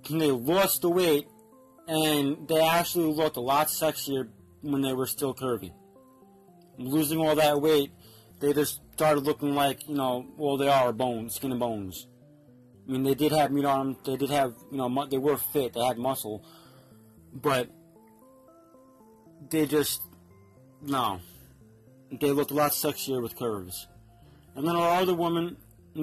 And 0.08 0.20
they 0.20 0.30
lost 0.30 0.82
the 0.82 0.90
weight, 0.90 1.26
and 1.88 2.46
they 2.48 2.60
actually 2.60 3.12
looked 3.12 3.36
a 3.36 3.40
lot 3.40 3.68
sexier 3.68 4.28
when 4.62 4.82
they 4.82 4.92
were 4.92 5.06
still 5.06 5.34
curvy. 5.34 5.72
Losing 6.78 7.18
all 7.18 7.34
that 7.34 7.60
weight, 7.60 7.90
they 8.40 8.52
just 8.52 8.80
started 8.94 9.24
looking 9.24 9.54
like, 9.54 9.88
you 9.88 9.94
know, 9.94 10.26
well, 10.36 10.56
they 10.56 10.68
are 10.68 10.92
bones, 10.92 11.34
skin 11.34 11.50
and 11.50 11.60
bones. 11.60 12.06
I 12.88 12.92
mean, 12.92 13.02
they 13.02 13.14
did 13.14 13.32
have 13.32 13.52
meat 13.52 13.64
on 13.64 13.92
them. 13.92 13.96
They 14.04 14.16
did 14.16 14.30
have, 14.30 14.54
you 14.70 14.78
know, 14.78 15.06
they 15.06 15.18
were 15.18 15.36
fit. 15.36 15.74
They 15.74 15.84
had 15.84 15.98
muscle, 15.98 16.44
but 17.32 17.68
they 19.48 19.66
just 19.66 20.02
no. 20.82 21.20
They 22.10 22.32
look 22.32 22.50
a 22.50 22.54
lot 22.54 22.72
sexier 22.72 23.22
with 23.22 23.36
curves. 23.36 23.86
And 24.56 24.66
then 24.66 24.74
are 24.74 25.00
other 25.00 25.14
women 25.14 25.56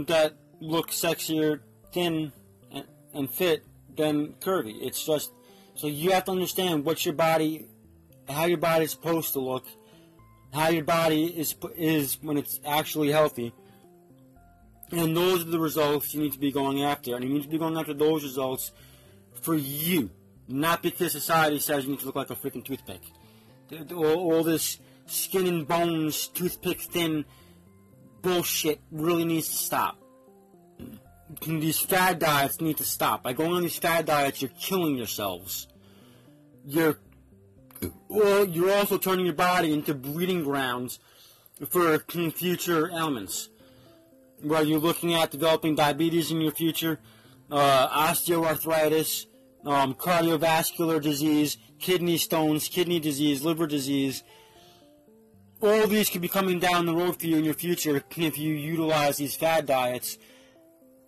that 0.05 0.33
look 0.59 0.89
sexier, 0.89 1.61
thin, 1.93 2.31
and, 2.71 2.85
and 3.13 3.29
fit 3.29 3.65
than 3.95 4.33
curvy. 4.39 4.75
It's 4.81 5.05
just 5.05 5.31
so 5.75 5.87
you 5.87 6.11
have 6.11 6.25
to 6.25 6.31
understand 6.31 6.85
what 6.85 7.05
your 7.05 7.13
body, 7.13 7.67
how 8.27 8.45
your 8.45 8.57
body 8.57 8.85
is 8.85 8.91
supposed 8.91 9.33
to 9.33 9.39
look, 9.39 9.65
how 10.53 10.69
your 10.69 10.83
body 10.83 11.25
is 11.25 11.55
is 11.75 12.17
when 12.21 12.37
it's 12.37 12.59
actually 12.65 13.11
healthy 13.11 13.53
and 14.91 15.15
those 15.15 15.41
are 15.41 15.49
the 15.49 15.59
results 15.59 16.13
you 16.13 16.21
need 16.21 16.33
to 16.33 16.39
be 16.39 16.51
going 16.51 16.83
after. 16.83 17.15
And 17.15 17.23
you 17.23 17.29
need 17.29 17.43
to 17.43 17.49
be 17.49 17.57
going 17.57 17.77
after 17.77 17.93
those 17.93 18.23
results 18.23 18.71
for 19.41 19.55
you, 19.55 20.09
not 20.47 20.81
because 20.81 21.11
society 21.11 21.59
says 21.59 21.85
you 21.85 21.91
need 21.91 21.99
to 21.99 22.05
look 22.05 22.15
like 22.15 22.29
a 22.29 22.35
freaking 22.35 22.63
toothpick. 22.63 23.01
All, 23.91 24.31
all 24.31 24.43
this 24.43 24.79
skin 25.05 25.47
and 25.47 25.67
bones, 25.67 26.27
toothpick 26.27 26.81
thin 26.81 27.25
bullshit 28.21 28.79
really 28.91 29.25
needs 29.25 29.47
to 29.49 29.55
stop. 29.55 29.97
These 31.45 31.79
fad 31.79 32.19
diets 32.19 32.61
need 32.61 32.77
to 32.77 32.83
stop. 32.83 33.23
By 33.23 33.33
going 33.33 33.53
on 33.53 33.61
these 33.63 33.77
fad 33.77 34.05
diets, 34.05 34.41
you're 34.41 34.51
killing 34.59 34.95
yourselves. 34.95 35.67
You're, 36.65 36.99
well, 38.07 38.45
you're 38.45 38.73
also 38.73 38.97
turning 38.97 39.25
your 39.25 39.35
body 39.35 39.73
into 39.73 39.93
breeding 39.93 40.43
grounds 40.43 40.99
for 41.69 41.97
future 41.99 42.89
ailments 42.89 43.49
where 44.41 44.63
you're 44.63 44.79
looking 44.79 45.13
at 45.13 45.31
developing 45.31 45.75
diabetes 45.75 46.31
in 46.31 46.39
your 46.41 46.51
future, 46.51 46.99
uh, 47.51 47.87
osteoarthritis, 47.89 49.25
um, 49.65 49.93
cardiovascular 49.95 51.01
disease, 51.01 51.57
kidney 51.79 52.17
stones, 52.17 52.67
kidney 52.67 52.99
disease, 52.99 53.43
liver 53.43 53.67
disease. 53.67 54.23
All 55.59 55.87
these 55.87 56.09
could 56.09 56.21
be 56.21 56.27
coming 56.27 56.59
down 56.59 56.85
the 56.85 56.93
road 56.93 57.19
for 57.19 57.25
you 57.25 57.37
in 57.37 57.43
your 57.43 57.55
future 57.55 58.03
if 58.15 58.37
you 58.37 58.53
utilize 58.53 59.17
these 59.17 59.35
fad 59.35 59.65
diets, 59.65 60.19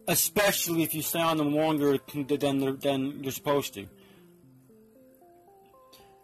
especially 0.07 0.81
if 0.81 0.95
you 0.95 1.03
stay 1.03 1.21
on 1.21 1.37
them 1.37 1.53
longer 1.53 1.99
than, 2.15 2.79
than 2.79 3.23
you're 3.23 3.31
supposed 3.31 3.75
to. 3.75 3.87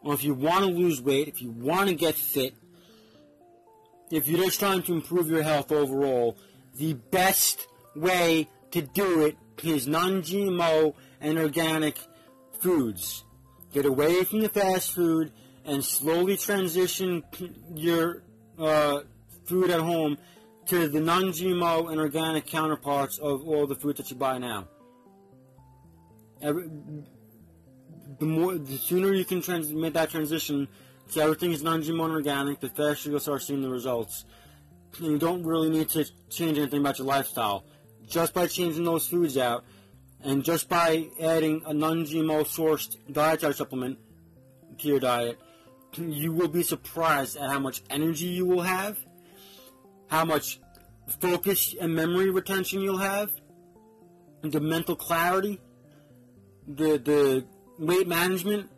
Well, 0.01 0.13
if 0.13 0.23
you 0.23 0.33
want 0.33 0.65
to 0.65 0.71
lose 0.71 1.01
weight, 1.01 1.27
if 1.27 1.41
you 1.41 1.51
want 1.51 1.89
to 1.89 1.95
get 1.95 2.15
fit, 2.15 2.55
if 4.11 4.27
you're 4.27 4.43
just 4.43 4.59
trying 4.59 4.81
to 4.83 4.93
improve 4.93 5.29
your 5.29 5.43
health 5.43 5.71
overall, 5.71 6.37
the 6.75 6.93
best 6.93 7.67
way 7.95 8.47
to 8.71 8.81
do 8.81 9.25
it 9.25 9.37
is 9.63 9.87
non-GMO 9.87 10.95
and 11.21 11.37
organic 11.37 11.99
foods. 12.59 13.23
Get 13.71 13.85
away 13.85 14.23
from 14.23 14.41
the 14.41 14.49
fast 14.49 14.93
food 14.93 15.31
and 15.65 15.83
slowly 15.83 16.37
transition 16.37 17.23
your 17.73 18.23
uh, 18.59 19.01
food 19.45 19.69
at 19.69 19.79
home 19.79 20.17
to 20.67 20.87
the 20.87 20.99
non-GMO 20.99 21.91
and 21.91 21.99
organic 21.99 22.47
counterparts 22.47 23.17
of 23.17 23.47
all 23.47 23.67
the 23.67 23.75
food 23.75 23.97
that 23.97 24.09
you 24.09 24.15
buy 24.15 24.37
now. 24.37 24.67
Every, 26.41 26.69
the 28.19 28.25
more, 28.25 28.55
the 28.55 28.77
sooner 28.77 29.13
you 29.13 29.25
can 29.25 29.41
trans- 29.41 29.71
make 29.71 29.93
that 29.93 30.09
transition 30.09 30.67
to 31.13 31.21
everything 31.21 31.51
is 31.51 31.61
non-GMO 31.61 32.05
and 32.05 32.13
organic, 32.13 32.59
the 32.59 32.69
faster 32.69 33.09
you'll 33.09 33.19
start 33.19 33.43
seeing 33.43 33.61
the 33.61 33.69
results 33.69 34.25
you 34.99 35.17
don't 35.17 35.43
really 35.43 35.69
need 35.69 35.89
to 35.89 36.05
change 36.29 36.57
anything 36.57 36.79
about 36.79 36.97
your 36.97 37.07
lifestyle. 37.07 37.65
Just 38.07 38.33
by 38.33 38.47
changing 38.47 38.83
those 38.83 39.07
foods 39.07 39.37
out, 39.37 39.65
and 40.23 40.43
just 40.43 40.69
by 40.69 41.07
adding 41.21 41.61
a 41.65 41.73
non-GMO 41.73 42.45
sourced 42.45 42.95
dietary 43.11 43.53
supplement 43.53 43.99
to 44.79 44.87
your 44.87 44.99
diet, 44.99 45.39
you 45.97 46.31
will 46.31 46.47
be 46.47 46.63
surprised 46.63 47.37
at 47.37 47.49
how 47.49 47.59
much 47.59 47.83
energy 47.89 48.27
you 48.27 48.45
will 48.45 48.61
have, 48.61 48.97
how 50.07 50.25
much 50.25 50.59
focus 51.19 51.75
and 51.79 51.93
memory 51.93 52.29
retention 52.29 52.81
you'll 52.81 52.97
have, 52.97 53.29
the 54.41 54.59
mental 54.59 54.95
clarity, 54.95 55.59
the 56.67 56.97
the 56.97 57.45
weight 57.77 58.07
management, 58.07 58.69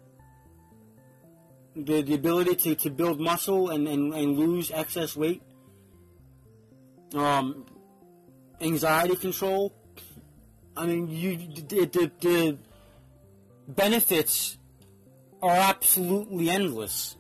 the, 1.76 2.02
the 2.02 2.16
ability 2.16 2.56
to, 2.56 2.76
to 2.76 2.90
build 2.90 3.20
muscle 3.20 3.70
and, 3.70 3.88
and, 3.88 4.14
and 4.14 4.38
lose 4.38 4.72
excess 4.72 5.16
weight 5.16 5.42
um, 7.16 7.66
anxiety 8.62 9.16
control. 9.16 9.74
I 10.76 10.86
mean, 10.86 11.08
you 11.10 11.38
the, 11.38 11.86
the, 11.86 12.12
the 12.20 12.58
benefits 13.68 14.57
are 15.42 15.56
absolutely 15.56 16.50
endless, 16.50 17.16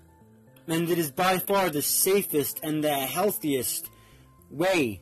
and 0.67 0.89
it 0.89 0.97
is 0.97 1.12
by 1.12 1.38
far 1.38 1.69
the 1.69 1.82
safest 1.82 2.60
and 2.63 2.84
the 2.84 2.93
healthiest 2.93 3.89
way 4.49 5.01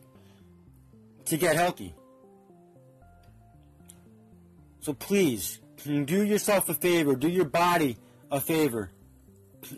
to 1.25 1.37
get 1.37 1.55
healthy. 1.55 1.93
So 4.81 4.93
please, 4.93 5.59
do 5.83 6.23
yourself 6.23 6.69
a 6.69 6.73
favor, 6.73 7.15
do 7.15 7.27
your 7.27 7.45
body 7.45 7.97
a 8.29 8.39
favor, 8.39 8.91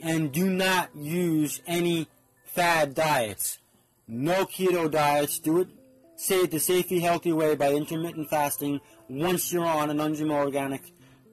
and 0.01 0.31
do 0.31 0.49
not 0.49 0.89
use 0.95 1.61
any 1.65 2.07
fad 2.43 2.93
diets. 2.93 3.59
No 4.07 4.45
keto 4.45 4.89
diets. 4.89 5.39
Do 5.39 5.59
it 5.59 5.67
say 6.15 6.45
the 6.45 6.59
safety, 6.59 6.99
healthy 6.99 7.31
way 7.31 7.55
by 7.55 7.73
intermittent 7.73 8.29
fasting 8.29 8.81
once 9.07 9.53
you're 9.53 9.65
on 9.65 9.89
an 9.89 9.97
non 9.97 10.31
organic 10.31 10.81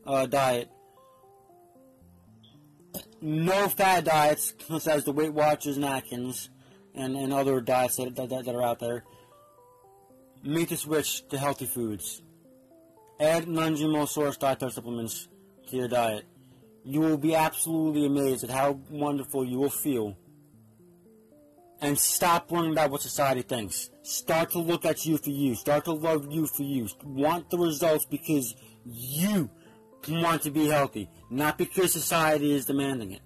uh, 0.07 0.27
diet. 0.27 0.69
No 3.21 3.69
fad 3.69 4.05
diets, 4.05 4.55
as 4.87 5.05
the 5.05 5.13
Weight 5.13 5.33
Watchers 5.33 5.77
and 5.77 5.85
Atkins 5.85 6.51
and, 6.95 7.17
and 7.17 7.33
other 7.33 7.61
diets 7.61 7.97
that, 7.97 8.15
that, 8.17 8.29
that 8.29 8.55
are 8.55 8.63
out 8.63 8.81
there. 8.81 9.05
Make 10.43 10.69
the 10.69 10.77
switch 10.77 11.27
to 11.29 11.39
healthy 11.39 11.67
foods. 11.67 12.23
Add 13.19 13.49
non-GMO 13.49 14.09
source 14.09 14.37
dietary 14.37 14.73
supplements 14.73 15.29
to 15.69 15.77
your 15.77 15.89
diet. 15.89 16.25
You 16.85 17.01
will 17.01 17.17
be 17.17 17.35
absolutely 17.35 18.05
amazed 18.05 18.45
at 18.45 18.51
how 18.51 18.79
wonderful 18.91 19.45
you 19.45 19.59
will 19.59 19.71
feel 19.71 20.17
and 21.81 21.99
stop 21.99 22.51
worrying 22.51 22.73
about 22.73 22.91
what 22.91 23.03
society 23.03 23.43
thinks. 23.43 23.91
Start 24.03 24.51
to 24.53 24.59
look 24.59 24.85
at 24.85 25.05
you 25.05 25.19
for 25.19 25.31
you. 25.31 25.55
Start 25.55 25.85
to 25.85 25.93
love 25.93 26.27
you 26.31 26.47
for 26.47 26.63
you. 26.63 26.89
Want 27.05 27.51
the 27.51 27.59
results 27.59 28.07
because 28.07 28.55
you 28.85 29.51
want 30.09 30.43
to 30.43 30.51
be 30.51 30.69
healthy, 30.69 31.09
not 31.31 31.59
because 31.59 31.93
society 31.93 32.53
is 32.53 32.67
demanding 32.67 33.13
it. 33.13 33.23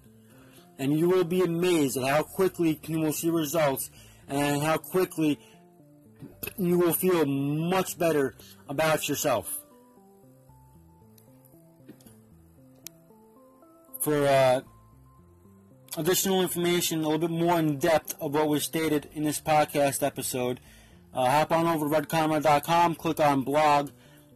And 0.79 0.99
you 0.99 1.09
will 1.09 1.25
be 1.25 1.43
amazed 1.43 1.97
at 1.97 2.05
how 2.05 2.23
quickly 2.23 2.81
you 2.87 3.01
will 3.01 3.13
see 3.13 3.31
results 3.31 3.91
and 4.29 4.63
how 4.63 4.79
quickly 4.79 5.39
you 6.57 6.79
will 6.79 6.93
feel 6.93 7.27
much 7.27 7.99
better 7.99 8.35
about 8.69 9.09
yourself. 9.09 9.59
for 14.01 14.27
uh, 14.27 14.61
additional 15.97 16.43
information, 16.43 17.01
a 17.01 17.03
little 17.03 17.19
bit 17.19 17.31
more 17.31 17.59
in 17.59 17.79
depth 17.79 18.15
of 18.21 18.33
what 18.33 18.49
was 18.49 18.65
stated 18.65 19.09
in 19.13 19.25
this 19.25 19.41
podcast 19.41 20.03
episode, 20.03 20.61
uh, 21.13 21.29
hop 21.29 21.53
on 21.53 21.67
over 21.67 21.89
to 21.89 21.95
redconrad.com, 21.95 22.95
click 22.95 23.21
on 23.21 23.43
blog, 23.43 23.91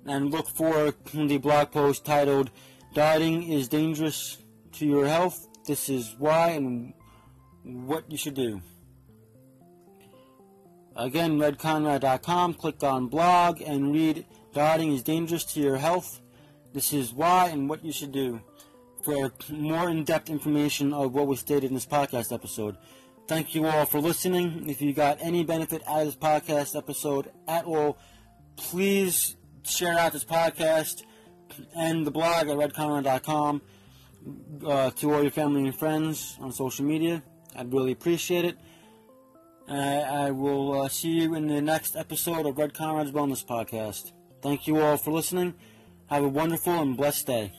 and 0.06 0.30
look 0.30 0.48
for 0.48 0.94
the 1.12 1.38
blog 1.38 1.70
post 1.70 2.04
titled 2.04 2.50
Dieting 2.94 3.44
is 3.44 3.68
Dangerous 3.68 4.38
to 4.72 4.86
Your 4.86 5.06
Health. 5.06 5.48
This 5.66 5.88
is 5.88 6.14
why 6.18 6.50
and 6.50 6.92
what 7.62 8.10
you 8.10 8.18
should 8.18 8.34
do. 8.34 8.60
Again, 10.94 11.38
redconrad.com, 11.38 12.54
click 12.54 12.82
on 12.82 13.08
blog 13.08 13.62
and 13.62 13.92
read 13.92 14.26
Dieting 14.52 14.92
is 14.92 15.02
Dangerous 15.02 15.44
to 15.44 15.60
Your 15.60 15.78
Health. 15.78 16.20
This 16.72 16.92
is 16.92 17.12
why 17.12 17.48
and 17.48 17.68
what 17.68 17.84
you 17.84 17.92
should 17.92 18.12
do 18.12 18.40
for 19.02 19.32
more 19.50 19.88
in-depth 19.88 20.30
information 20.30 20.92
of 20.92 21.12
what 21.12 21.26
was 21.26 21.40
stated 21.40 21.64
in 21.64 21.74
this 21.74 21.86
podcast 21.86 22.32
episode. 22.32 22.76
Thank 23.26 23.54
you 23.54 23.66
all 23.66 23.86
for 23.86 24.00
listening. 24.00 24.68
If 24.68 24.82
you 24.82 24.92
got 24.92 25.18
any 25.20 25.44
benefit 25.44 25.82
out 25.86 26.00
of 26.00 26.06
this 26.06 26.16
podcast 26.16 26.76
episode 26.76 27.30
at 27.48 27.64
all, 27.64 27.96
please 28.56 29.36
share 29.64 29.98
out 29.98 30.12
this 30.12 30.25
podcast 30.25 31.03
and 31.75 32.07
the 32.07 32.11
blog 32.11 32.48
at 32.48 32.57
redconrad.com 32.57 33.62
uh, 34.66 34.90
to 34.90 35.12
all 35.12 35.22
your 35.22 35.31
family 35.31 35.64
and 35.66 35.79
friends 35.79 36.37
on 36.40 36.53
social 36.53 36.85
media. 36.85 37.22
I'd 37.55 37.72
really 37.72 37.92
appreciate 37.92 38.44
it. 38.44 38.57
Uh, 39.68 39.72
I 39.72 40.31
will 40.31 40.83
uh, 40.83 40.88
see 40.88 41.11
you 41.11 41.35
in 41.35 41.46
the 41.46 41.62
next 41.62 41.96
episode 41.96 42.46
of 42.46 42.59
Red 42.59 42.75
Conrad's 42.75 43.12
Wellness 43.12 43.44
Podcast. 43.44 44.12
Thank 44.42 44.66
you 44.66 44.81
all 44.81 44.96
for 44.96 45.12
listening. 45.12 45.55
Have 46.07 46.25
a 46.25 46.29
wonderful 46.29 46.72
and 46.75 46.96
blessed 46.96 47.27
day. 47.27 47.53